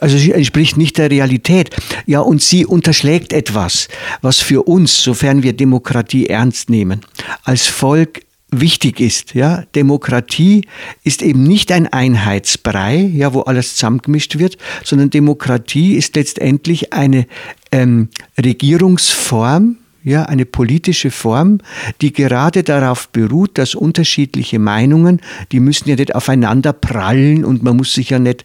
Also 0.00 0.16
sie 0.16 0.32
entspricht 0.32 0.78
nicht 0.78 0.96
der 0.96 1.10
Realität. 1.10 1.76
Ja, 2.06 2.20
und 2.20 2.40
sie 2.40 2.64
unterschlägt 2.64 3.32
etwas, 3.34 3.88
was 4.22 4.38
für 4.38 4.62
uns, 4.62 5.02
sofern 5.02 5.42
wir 5.42 5.52
Demokratie 5.52 6.26
ernst 6.26 6.70
nehmen, 6.70 7.00
als 7.44 7.66
Volk 7.66 8.22
wichtig 8.50 9.00
ist. 9.00 9.34
Ja, 9.34 9.64
Demokratie 9.74 10.66
ist 11.04 11.22
eben 11.22 11.42
nicht 11.44 11.72
ein 11.72 11.86
Einheitsbrei, 11.86 13.10
ja, 13.14 13.32
wo 13.34 13.40
alles 13.42 13.74
zusammengemischt 13.74 14.38
wird, 14.38 14.58
sondern 14.84 15.10
Demokratie 15.10 15.94
ist 15.94 16.16
letztendlich 16.16 16.92
eine 16.92 17.26
ähm, 17.72 18.08
Regierungsform, 18.42 19.76
ja, 20.02 20.22
eine 20.24 20.46
politische 20.46 21.10
Form, 21.10 21.58
die 22.00 22.12
gerade 22.12 22.62
darauf 22.62 23.08
beruht, 23.10 23.58
dass 23.58 23.74
unterschiedliche 23.74 24.58
Meinungen, 24.58 25.20
die 25.52 25.60
müssen 25.60 25.88
ja 25.88 25.96
nicht 25.96 26.14
aufeinander 26.14 26.72
prallen 26.72 27.44
und 27.44 27.62
man 27.62 27.76
muss 27.76 27.92
sich 27.92 28.10
ja 28.10 28.18
nicht 28.18 28.44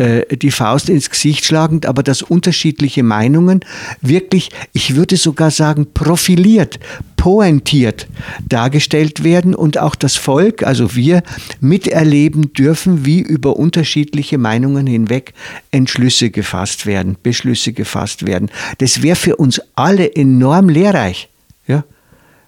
äh, 0.00 0.34
die 0.34 0.50
Faust 0.50 0.88
ins 0.88 1.10
Gesicht 1.10 1.44
schlagen, 1.44 1.82
aber 1.84 2.02
dass 2.02 2.22
unterschiedliche 2.22 3.02
Meinungen 3.02 3.60
wirklich, 4.00 4.48
ich 4.72 4.96
würde 4.96 5.18
sogar 5.18 5.50
sagen, 5.50 5.88
profiliert, 5.92 6.80
pointiert 7.16 8.08
dargestellt 8.48 9.24
werden 9.24 9.54
und 9.54 9.76
auch 9.76 9.94
das 9.94 10.16
Volk, 10.16 10.62
also 10.62 10.96
wir, 10.96 11.22
miterleben 11.60 12.54
dürfen, 12.54 13.04
wie 13.04 13.20
über 13.20 13.58
unterschiedliche 13.58 14.38
Meinungen 14.38 14.86
hinweg 14.86 15.34
Entschlüsse 15.70 16.30
gefasst 16.30 16.86
werden, 16.86 17.18
Beschlüsse 17.22 17.74
gefasst 17.74 18.26
werden. 18.26 18.50
Das 18.78 19.02
wäre 19.02 19.16
für 19.16 19.36
uns 19.36 19.60
alle 19.74 20.14
enorm 20.14 20.70
lehrreich. 20.70 21.28
Ja? 21.66 21.84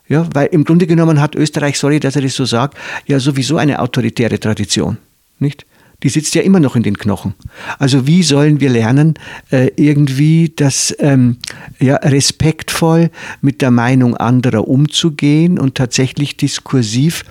Ja, 0.09 0.27
weil 0.33 0.47
im 0.53 0.65
Grunde 0.65 0.87
genommen 0.87 1.21
hat 1.21 1.35
Österreich, 1.35 1.79
sorry, 1.79 2.01
dass 2.01 2.17
er 2.17 2.23
das 2.23 2.35
so 2.35 2.47
sagt, 2.47 2.79
ja 3.07 3.21
sowieso 3.21 3.59
eine 3.59 3.79
autoritäre 3.79 4.41
Tradition. 4.41 4.97
Nicht? 5.39 5.67
Die 6.03 6.09
sitzt 6.09 6.35
ja 6.35 6.43
immer 6.43 6.61
noch 6.61 6.77
in 6.77 6.83
den 6.83 6.99
Knochen. 6.99 7.35
Also 7.79 8.07
wie 8.07 8.23
sollen 8.23 8.61
wir 8.61 8.71
lernen, 8.71 9.15
äh, 9.51 9.71
irgendwie 9.77 10.53
das 10.55 10.95
ähm, 10.99 11.37
ja, 11.79 11.97
respektvoll 11.97 13.11
mit 13.41 13.63
der 13.63 13.71
Meinung 13.71 14.17
anderer 14.17 14.67
umzugehen 14.67 15.59
und 15.59 15.75
tatsächlich 15.77 16.37
diskursiv 16.37 17.25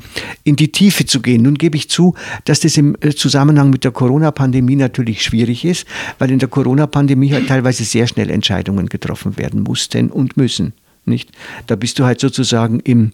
in 0.44 0.56
die 0.56 0.72
Tiefe 0.72 1.06
zu 1.06 1.22
gehen? 1.22 1.44
Nun 1.44 1.56
gebe 1.56 1.78
ich 1.78 1.90
zu, 1.90 2.16
dass 2.46 2.62
das 2.62 2.78
im 2.78 2.96
äh, 3.02 3.10
Zusammenhang 3.10 3.70
mit 3.70 3.84
der 3.84 3.92
Corona-Pandemie 3.92 4.76
natürlich 4.76 5.24
schwierig 5.24 5.66
ist, 5.66 5.86
weil 6.20 6.32
in 6.32 6.40
der 6.40 6.50
Corona-Pandemie 6.50 7.34
halt 7.34 7.48
teilweise 7.48 7.84
sehr 7.84 8.08
schnell 8.08 8.30
Entscheidungen 8.30 8.88
getroffen 8.88 9.38
werden 9.38 9.64
mussten 9.64 10.10
und 10.10 10.38
müssen. 10.38 10.74
Nicht? 11.06 11.32
Da 11.68 11.76
bist 11.76 12.00
du 12.00 12.06
halt 12.06 12.20
sozusagen 12.20 12.80
im, 12.80 13.12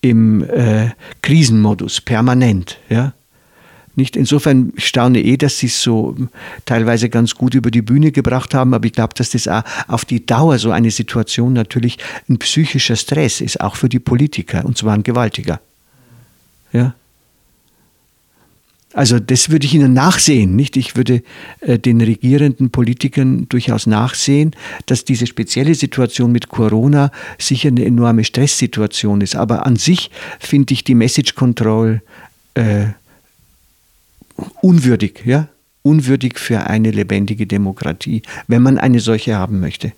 im 0.00 0.42
äh, 0.42 0.90
Krisenmodus 1.22 2.00
permanent. 2.00 2.78
Ja? 2.88 3.12
Nicht? 3.96 4.14
Insofern 4.14 4.74
staune 4.76 5.20
eh, 5.22 5.38
dass 5.38 5.58
sie 5.58 5.66
es 5.66 5.82
so 5.82 6.14
teilweise 6.66 7.08
ganz 7.08 7.34
gut 7.34 7.54
über 7.54 7.70
die 7.70 7.80
Bühne 7.80 8.12
gebracht 8.12 8.52
haben, 8.52 8.74
aber 8.74 8.84
ich 8.84 8.92
glaube, 8.92 9.14
dass 9.14 9.30
das 9.30 9.48
auch 9.48 9.62
auf 9.88 10.04
die 10.04 10.24
Dauer 10.24 10.58
so 10.58 10.70
eine 10.70 10.90
Situation 10.90 11.54
natürlich 11.54 11.98
ein 12.28 12.38
psychischer 12.38 12.96
Stress 12.96 13.40
ist, 13.40 13.60
auch 13.60 13.74
für 13.74 13.88
die 13.88 13.98
Politiker, 13.98 14.64
und 14.66 14.76
zwar 14.76 14.92
ein 14.94 15.02
gewaltiger. 15.02 15.60
Ja? 16.72 16.94
Also 18.92 19.18
das 19.18 19.50
würde 19.50 19.66
ich 19.66 19.74
Ihnen 19.74 19.92
nachsehen, 19.92 20.56
nicht? 20.56 20.76
Ich 20.76 20.96
würde 20.96 21.22
äh, 21.60 21.78
den 21.78 22.00
regierenden 22.00 22.70
Politikern 22.70 23.46
durchaus 23.48 23.86
nachsehen, 23.86 24.52
dass 24.86 25.04
diese 25.04 25.26
spezielle 25.26 25.74
Situation 25.74 26.32
mit 26.32 26.48
Corona 26.48 27.10
sicher 27.38 27.68
eine 27.68 27.84
enorme 27.84 28.24
Stresssituation 28.24 29.20
ist. 29.20 29.36
Aber 29.36 29.66
an 29.66 29.76
sich 29.76 30.10
finde 30.38 30.72
ich 30.72 30.84
die 30.84 30.94
Message 30.94 31.34
Control 31.34 32.00
äh, 32.54 32.86
unwürdig, 34.62 35.22
ja, 35.24 35.48
unwürdig 35.82 36.38
für 36.38 36.66
eine 36.66 36.90
lebendige 36.90 37.46
Demokratie, 37.46 38.22
wenn 38.48 38.62
man 38.62 38.78
eine 38.78 39.00
solche 39.00 39.36
haben 39.36 39.60
möchte. 39.60 39.92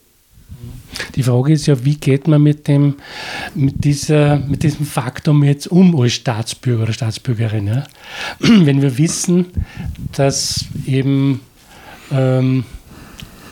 Die 1.14 1.22
Frage 1.22 1.52
ist 1.52 1.66
ja, 1.66 1.84
wie 1.84 1.96
geht 1.96 2.28
man 2.28 2.42
mit, 2.42 2.66
dem, 2.66 2.94
mit, 3.54 3.84
dieser, 3.84 4.38
mit 4.38 4.62
diesem 4.62 4.86
Faktum 4.86 5.44
jetzt 5.44 5.66
um 5.66 5.98
als 6.00 6.14
Staatsbürger 6.14 6.84
oder 6.84 6.92
Staatsbürgerin? 6.92 7.66
Ja? 7.66 7.84
Wenn 8.38 8.82
wir 8.82 8.96
wissen, 8.98 9.46
dass 10.12 10.66
eben 10.86 11.40
ähm, 12.10 12.64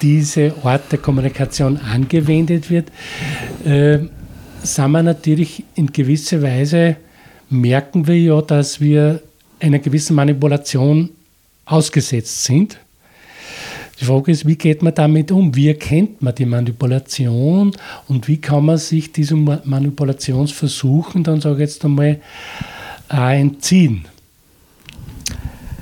diese 0.03 0.55
Art 0.63 0.91
der 0.93 0.99
Kommunikation 0.99 1.77
angewendet 1.77 2.71
wird, 2.71 2.91
äh, 3.65 3.99
sind 4.63 4.91
wir 4.91 5.03
natürlich 5.03 5.65
in 5.75 5.93
gewisser 5.93 6.43
Weise, 6.43 6.97
merken 7.51 8.07
wir 8.07 8.19
ja, 8.19 8.41
dass 8.43 8.81
wir 8.81 9.23
einer 9.61 9.79
gewissen 9.79 10.17
Manipulation 10.17 11.11
ausgesetzt 11.65 12.45
sind. 12.45 12.79
Die 13.99 14.05
Frage 14.05 14.31
ist, 14.31 14.47
wie 14.47 14.57
geht 14.57 14.83
man 14.83 14.95
damit 14.95 15.33
um? 15.33 15.55
Wie 15.57 15.69
erkennt 15.69 16.21
man 16.21 16.35
die 16.35 16.45
Manipulation 16.45 17.73
und 18.09 18.29
wie 18.29 18.37
kann 18.37 18.67
man 18.67 18.77
sich 18.77 19.11
diesem 19.11 19.49
Manipulationsversuchen 19.65 21.25
dann, 21.25 21.41
sage 21.41 21.55
ich 21.65 21.71
jetzt 21.71 21.85
einmal, 21.85 22.21
entziehen? 23.09 24.05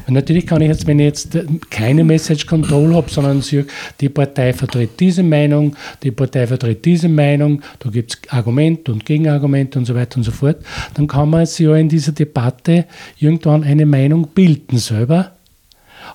Natürlich 0.06 0.46
kann 0.46 0.60
ich 0.60 0.68
jetzt, 0.68 0.86
wenn 0.86 0.98
ich 0.98 1.06
jetzt 1.06 1.38
keine 1.70 2.04
Message 2.04 2.46
Control 2.46 2.94
habe, 2.94 3.10
sondern 3.10 3.40
sage, 3.40 3.66
die 4.00 4.08
Partei 4.08 4.52
vertritt 4.52 5.00
diese 5.00 5.22
Meinung, 5.22 5.74
die 6.02 6.10
Partei 6.10 6.46
vertritt 6.46 6.84
diese 6.84 7.08
Meinung, 7.08 7.62
da 7.78 7.90
gibt 7.90 8.12
es 8.12 8.32
Argumente 8.32 8.92
und 8.92 9.04
Gegenargumente 9.04 9.78
und 9.78 9.86
so 9.86 9.94
weiter 9.94 10.18
und 10.18 10.24
so 10.24 10.30
fort, 10.30 10.58
dann 10.94 11.06
kann 11.06 11.30
man 11.30 11.46
sich 11.46 11.66
ja 11.66 11.74
in 11.76 11.88
dieser 11.88 12.12
Debatte 12.12 12.84
irgendwann 13.18 13.64
eine 13.64 13.86
Meinung 13.86 14.28
bilden 14.28 14.78
selber 14.78 15.34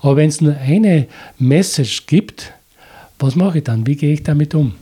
aber 0.02 0.18
wenn 0.18 0.30
es 0.30 0.42
nur 0.42 0.56
eine 0.56 1.08
Message 1.38 2.06
gibt, 2.06 2.54
was 3.18 3.36
mache 3.36 3.60
ich 3.60 3.64
dann? 3.64 3.86
Wie 3.86 3.96
gehe 3.96 4.14
ich 4.14 4.24
damit 4.24 4.56
um? 4.56 4.74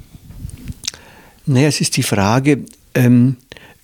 Naja, 1.45 1.67
es 1.67 1.81
ist 1.81 1.97
die 1.97 2.03
Frage, 2.03 2.65
ähm, 2.93 3.37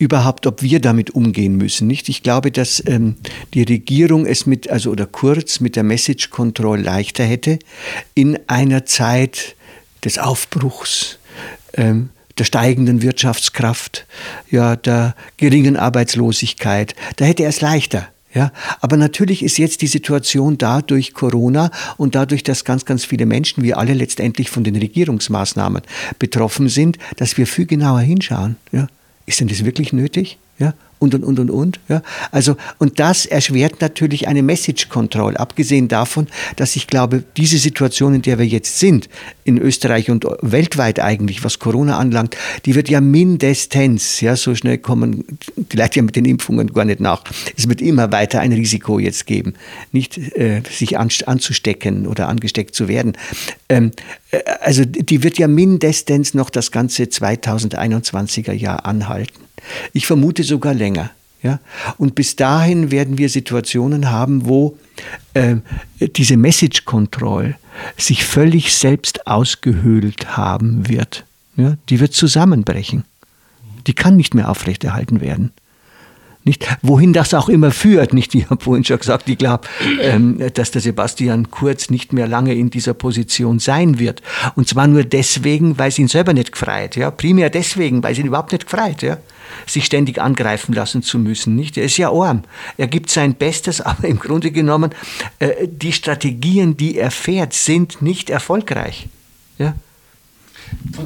überhaupt, 0.03 0.45
ob 0.45 0.61
wir 0.61 0.79
damit 0.79 1.11
umgehen 1.11 1.57
müssen. 1.57 1.87
Nicht? 1.87 2.09
Ich 2.09 2.23
glaube, 2.23 2.51
dass 2.51 2.83
ähm, 2.85 3.15
die 3.53 3.63
Regierung 3.63 4.25
es 4.25 4.45
mit, 4.45 4.69
also 4.69 4.91
oder 4.91 5.05
kurz 5.05 5.59
mit 5.59 5.75
der 5.75 5.83
Message 5.83 6.29
Control 6.29 6.79
leichter 6.79 7.23
hätte 7.23 7.59
in 8.13 8.37
einer 8.47 8.85
Zeit 8.85 9.55
des 10.03 10.19
Aufbruchs. 10.19 11.17
Ähm, 11.73 12.09
der 12.39 12.45
steigenden 12.45 13.03
Wirtschaftskraft, 13.03 14.07
ja, 14.49 14.75
der 14.75 15.15
geringen 15.37 15.77
Arbeitslosigkeit, 15.77 16.95
da 17.17 17.25
hätte 17.25 17.43
er 17.43 17.49
es 17.49 17.61
leichter. 17.61 18.07
Ja, 18.33 18.51
aber 18.81 18.97
natürlich 18.97 19.43
ist 19.43 19.59
jetzt 19.59 19.83
die 19.83 19.87
Situation 19.87 20.57
da 20.57 20.81
durch 20.81 21.13
Corona 21.13 21.69
und 21.97 22.15
dadurch, 22.15 22.41
dass 22.41 22.65
ganz, 22.65 22.83
ganz 22.85 23.05
viele 23.05 23.27
Menschen, 23.27 23.63
wir 23.63 23.77
alle 23.77 23.93
letztendlich 23.93 24.49
von 24.49 24.63
den 24.63 24.75
Regierungsmaßnahmen 24.75 25.83
betroffen 26.17 26.67
sind, 26.67 26.97
dass 27.17 27.37
wir 27.37 27.45
viel 27.45 27.67
genauer 27.67 27.99
hinschauen. 27.99 28.55
Ja. 28.71 28.87
Ist 29.25 29.39
denn 29.39 29.47
das 29.47 29.65
wirklich 29.65 29.93
nötig? 29.93 30.37
Ja, 30.59 30.73
und 31.03 31.13
und 31.15 31.23
und 31.23 31.39
und 31.39 31.49
und. 31.51 31.79
Ja. 31.89 32.01
Also, 32.31 32.55
und 32.79 32.99
das 32.99 33.25
erschwert 33.25 33.81
natürlich 33.81 34.27
eine 34.27 34.41
Message 34.41 34.87
Control, 34.89 35.35
abgesehen 35.35 35.89
davon, 35.89 36.27
dass 36.55 36.75
ich 36.75 36.87
glaube, 36.87 37.23
diese 37.35 37.57
Situation, 37.57 38.15
in 38.15 38.21
der 38.21 38.39
wir 38.39 38.47
jetzt 38.47 38.79
sind, 38.79 39.09
in 39.43 39.57
Österreich 39.57 40.09
und 40.09 40.25
weltweit 40.41 40.99
eigentlich, 40.99 41.43
was 41.43 41.59
Corona 41.59 41.97
anlangt, 41.97 42.37
die 42.65 42.75
wird 42.75 42.89
ja 42.89 43.01
mindestens, 43.01 44.21
ja, 44.21 44.35
so 44.35 44.55
schnell 44.55 44.77
kommen 44.77 45.25
die 45.57 45.77
Leute 45.77 45.97
ja 45.97 46.03
mit 46.03 46.15
den 46.15 46.25
Impfungen 46.25 46.71
gar 46.71 46.85
nicht 46.85 47.01
nach. 47.01 47.23
Es 47.57 47.67
wird 47.67 47.81
immer 47.81 48.11
weiter 48.11 48.39
ein 48.39 48.53
Risiko 48.53 48.99
jetzt 48.99 49.25
geben, 49.27 49.53
nicht 49.91 50.17
äh, 50.17 50.61
sich 50.71 50.97
an, 50.97 51.09
anzustecken 51.25 52.07
oder 52.07 52.29
angesteckt 52.29 52.75
zu 52.75 52.87
werden. 52.87 53.13
Ähm, 53.67 53.91
äh, 54.31 54.39
also 54.61 54.85
die 54.85 55.23
wird 55.23 55.37
ja 55.37 55.49
mindestens 55.49 56.33
noch 56.33 56.49
das 56.49 56.71
ganze 56.71 57.03
2021er 57.03 58.53
Jahr 58.53 58.85
anhalten. 58.85 59.42
Ich 59.93 60.07
vermute 60.07 60.43
sogar 60.43 60.73
länger. 60.73 61.11
Ja? 61.41 61.59
Und 61.97 62.15
bis 62.15 62.35
dahin 62.35 62.91
werden 62.91 63.17
wir 63.17 63.29
Situationen 63.29 64.09
haben, 64.09 64.45
wo 64.45 64.77
äh, 65.33 65.57
diese 65.99 66.37
Message 66.37 66.85
Control 66.85 67.55
sich 67.97 68.23
völlig 68.23 68.73
selbst 68.73 69.27
ausgehöhlt 69.27 70.37
haben 70.37 70.87
wird. 70.87 71.25
Ja? 71.55 71.77
Die 71.89 71.99
wird 71.99 72.13
zusammenbrechen. 72.13 73.03
Die 73.87 73.93
kann 73.93 74.15
nicht 74.15 74.33
mehr 74.33 74.49
aufrechterhalten 74.49 75.21
werden. 75.21 75.51
Nicht? 76.45 76.67
Wohin 76.81 77.13
das 77.13 77.33
auch 77.33 77.47
immer 77.47 77.71
führt. 77.71 78.13
Nicht? 78.13 78.35
Ich 78.35 78.49
habe 78.49 78.63
vorhin 78.63 78.83
schon 78.83 78.99
gesagt, 78.99 79.29
ich 79.29 79.37
glaube, 79.37 79.67
ähm, 80.01 80.41
dass 80.53 80.71
der 80.71 80.81
Sebastian 80.81 81.51
Kurz 81.51 81.89
nicht 81.89 82.11
mehr 82.11 82.27
lange 82.27 82.53
in 82.53 82.69
dieser 82.69 82.93
Position 82.93 83.59
sein 83.59 83.97
wird. 83.99 84.21
Und 84.55 84.67
zwar 84.67 84.87
nur 84.87 85.03
deswegen, 85.03 85.77
weil 85.77 85.89
es 85.89 85.99
ihn 85.99 86.07
selber 86.07 86.33
nicht 86.33 86.51
gefreut. 86.51 86.95
Ja? 86.95 87.11
Primär 87.11 87.49
deswegen, 87.49 88.03
weil 88.03 88.11
es 88.13 88.19
ihn 88.19 88.27
überhaupt 88.27 88.51
nicht 88.51 88.69
gefreut. 88.69 89.01
Ja? 89.01 89.17
sich 89.67 89.85
ständig 89.85 90.19
angreifen 90.19 90.73
lassen 90.73 91.03
zu 91.03 91.19
müssen. 91.19 91.55
Nicht? 91.55 91.77
Er 91.77 91.85
ist 91.85 91.97
ja 91.97 92.11
arm. 92.11 92.43
Er 92.77 92.87
gibt 92.87 93.09
sein 93.09 93.35
Bestes, 93.35 93.81
aber 93.81 94.07
im 94.07 94.19
Grunde 94.19 94.51
genommen, 94.51 94.91
äh, 95.39 95.67
die 95.67 95.93
Strategien, 95.93 96.77
die 96.77 96.97
er 96.97 97.11
fährt, 97.11 97.53
sind 97.53 98.01
nicht 98.01 98.29
erfolgreich. 98.29 99.07
Ja? 99.57 99.75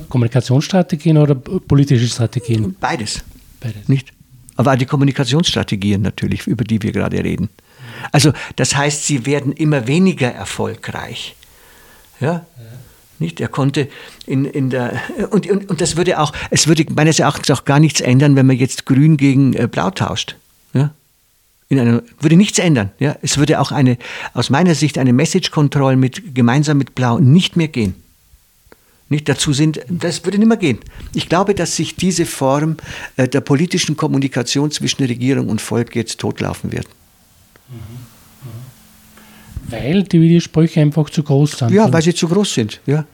Kommunikationsstrategien 0.10 1.18
oder 1.18 1.36
politische 1.36 2.08
Strategien? 2.08 2.76
Beides. 2.80 3.24
Beides. 3.60 3.88
Nicht? 3.90 4.14
Aber 4.58 4.76
die 4.76 4.86
Kommunikationsstrategien 4.86 6.02
natürlich, 6.02 6.48
über 6.48 6.64
die 6.64 6.82
wir 6.82 6.92
gerade 6.92 7.24
reden. 7.24 7.50
Also 8.12 8.34
das 8.56 8.76
heißt, 8.76 9.06
sie 9.06 9.26
werden 9.26 9.54
immer 9.54 9.88
weniger 9.88 10.32
erfolgreich. 10.32 11.36
Ja? 12.20 12.28
ja. 12.28 12.44
Nicht? 13.20 13.40
Er 13.40 13.48
konnte 13.48 13.88
in, 14.26 14.46
in 14.46 14.70
der, 14.70 15.00
und, 15.32 15.50
und, 15.50 15.70
und 15.70 15.82
das 15.82 15.96
würde 15.96 16.20
auch, 16.20 16.34
es 16.52 16.68
würde 16.68 16.86
meines 16.94 17.20
Erachtens 17.20 17.50
auch 17.52 17.66
gar 17.66 17.80
nichts 17.80 18.02
ändern, 18.02 18.36
wenn 18.36 18.46
man 18.46 18.58
jetzt 18.58 18.86
Grün 18.86 19.18
gegen 19.18 19.54
äh, 19.54 19.68
Blau 19.68 19.90
tauscht. 19.90 20.36
Ja? 20.74 20.92
In 21.70 21.80
einer, 21.80 22.04
würde 22.20 22.36
nichts 22.36 22.60
ändern. 22.60 22.92
Ja? 23.00 23.16
Es 23.22 23.38
würde 23.38 23.60
auch 23.60 23.72
eine, 23.72 23.98
aus 24.34 24.50
meiner 24.50 24.76
Sicht 24.76 24.98
eine 24.98 25.14
Message 25.14 25.52
Control 25.52 25.96
mit, 25.96 26.36
gemeinsam 26.36 26.78
mit 26.78 26.94
Blau 26.94 27.18
nicht 27.18 27.56
mehr 27.56 27.68
gehen. 27.68 27.96
Nicht 29.10 29.30
dazu 29.30 29.54
sind, 29.54 29.80
das 29.90 30.26
würde 30.26 30.38
nicht 30.38 30.48
mehr 30.48 30.58
gehen. 30.58 30.80
Ich 31.14 31.30
glaube, 31.30 31.56
dass 31.56 31.76
sich 31.76 31.96
diese 31.96 32.26
Form 32.26 32.78
äh, 33.16 33.28
der 33.28 33.42
politischen 33.42 33.96
Kommunikation 33.96 34.70
zwischen 34.72 35.06
Regierung 35.06 35.48
und 35.48 35.62
Volk 35.62 35.96
jetzt 35.96 36.20
totlaufen 36.20 36.72
wird. 36.72 36.88
Mhm. 37.70 38.08
Weil 39.70 40.04
die 40.04 40.22
Widersprüche 40.22 40.82
einfach 40.82 41.10
zu 41.10 41.24
groß 41.24 41.60
sind. 41.60 41.72
Ja, 41.72 41.92
weil 41.92 42.02
sie 42.02 42.14
zu 42.14 42.28
groß 42.28 42.54
sind. 42.54 42.82
Ja. 42.86 43.06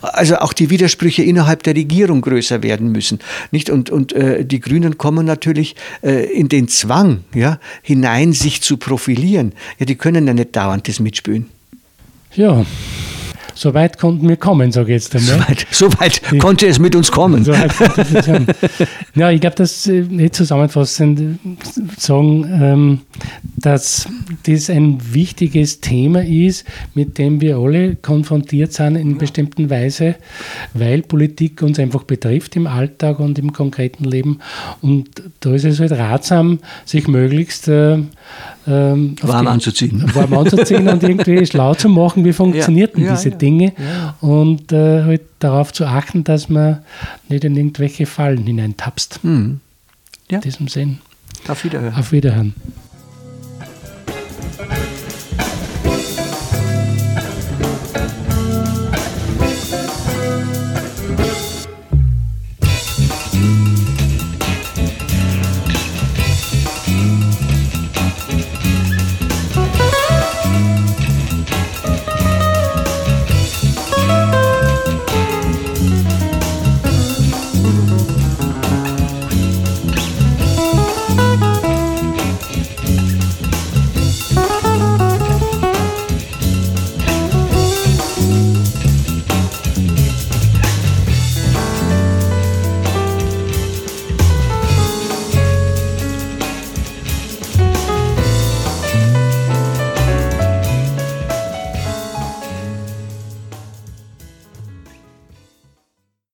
Also 0.00 0.36
auch 0.36 0.52
die 0.52 0.70
Widersprüche 0.70 1.22
innerhalb 1.22 1.64
der 1.64 1.74
Regierung 1.74 2.20
größer 2.20 2.62
werden 2.62 2.92
müssen. 2.92 3.18
Nicht? 3.50 3.68
Und, 3.68 3.90
und 3.90 4.12
äh, 4.12 4.44
die 4.44 4.60
Grünen 4.60 4.96
kommen 4.96 5.26
natürlich 5.26 5.74
äh, 6.02 6.24
in 6.32 6.48
den 6.48 6.68
Zwang 6.68 7.24
ja, 7.34 7.58
hinein, 7.82 8.32
sich 8.32 8.62
zu 8.62 8.76
profilieren. 8.76 9.52
Ja, 9.78 9.86
die 9.86 9.96
können 9.96 10.26
ja 10.26 10.34
nicht 10.34 10.54
dauernd 10.54 10.86
das 10.86 11.00
mitspülen. 11.00 11.46
Ja, 12.34 12.64
so 13.58 13.74
weit 13.74 13.98
konnten 13.98 14.28
wir 14.28 14.36
kommen, 14.36 14.70
sage 14.70 14.94
ich 14.94 15.02
jetzt 15.02 15.16
einmal. 15.16 15.44
So 15.72 15.92
weit, 15.98 16.20
so 16.30 16.38
konnte 16.38 16.68
es 16.68 16.78
mit 16.78 16.94
uns 16.94 17.10
kommen. 17.10 17.44
So 17.44 17.52
ja, 19.14 19.30
ich 19.32 19.40
glaube, 19.40 19.56
dass 19.56 19.84
äh, 19.88 20.02
nicht 20.02 20.36
zusammenfassend 20.36 21.20
äh, 21.20 21.36
sagen, 21.96 22.44
ähm, 22.62 23.00
dass 23.56 24.06
das 24.44 24.70
ein 24.70 25.00
wichtiges 25.12 25.80
Thema 25.80 26.24
ist, 26.24 26.66
mit 26.94 27.18
dem 27.18 27.40
wir 27.40 27.58
alle 27.58 27.96
konfrontiert 27.96 28.72
sind 28.72 28.94
in 28.94 29.18
bestimmten 29.18 29.70
Weise, 29.70 30.14
weil 30.74 31.02
Politik 31.02 31.60
uns 31.62 31.80
einfach 31.80 32.04
betrifft 32.04 32.54
im 32.54 32.68
Alltag 32.68 33.18
und 33.18 33.40
im 33.40 33.52
konkreten 33.52 34.04
Leben. 34.04 34.38
Und 34.82 35.20
da 35.40 35.52
ist 35.52 35.64
es 35.64 35.80
halt 35.80 35.90
ratsam, 35.90 36.60
sich 36.84 37.08
möglichst 37.08 37.66
äh, 37.66 37.98
ähm, 38.68 39.16
warm 39.22 39.46
die, 39.46 39.52
anzuziehen. 39.52 40.04
Warm 40.14 40.32
anzuziehen 40.34 40.88
und 40.88 41.02
irgendwie 41.02 41.46
schlau 41.46 41.74
zu 41.74 41.88
machen, 41.88 42.24
wie 42.24 42.32
funktionieren 42.32 43.02
ja, 43.02 43.14
diese 43.14 43.30
ja, 43.30 43.36
Dinge 43.36 43.72
ja. 43.78 44.14
und 44.20 44.72
äh, 44.72 45.04
halt 45.04 45.22
darauf 45.38 45.72
zu 45.72 45.86
achten, 45.86 46.24
dass 46.24 46.48
man 46.48 46.80
nicht 47.28 47.44
in 47.44 47.56
irgendwelche 47.56 48.06
Fallen 48.06 48.44
hineintapst. 48.44 49.20
Mhm. 49.22 49.60
In 50.28 50.40
diesem 50.42 50.68
Sinn. 50.68 50.98
Auf 51.46 51.64
Wiederhören. 51.64 51.94
Auf 51.94 52.12
Wiederhören. 52.12 52.54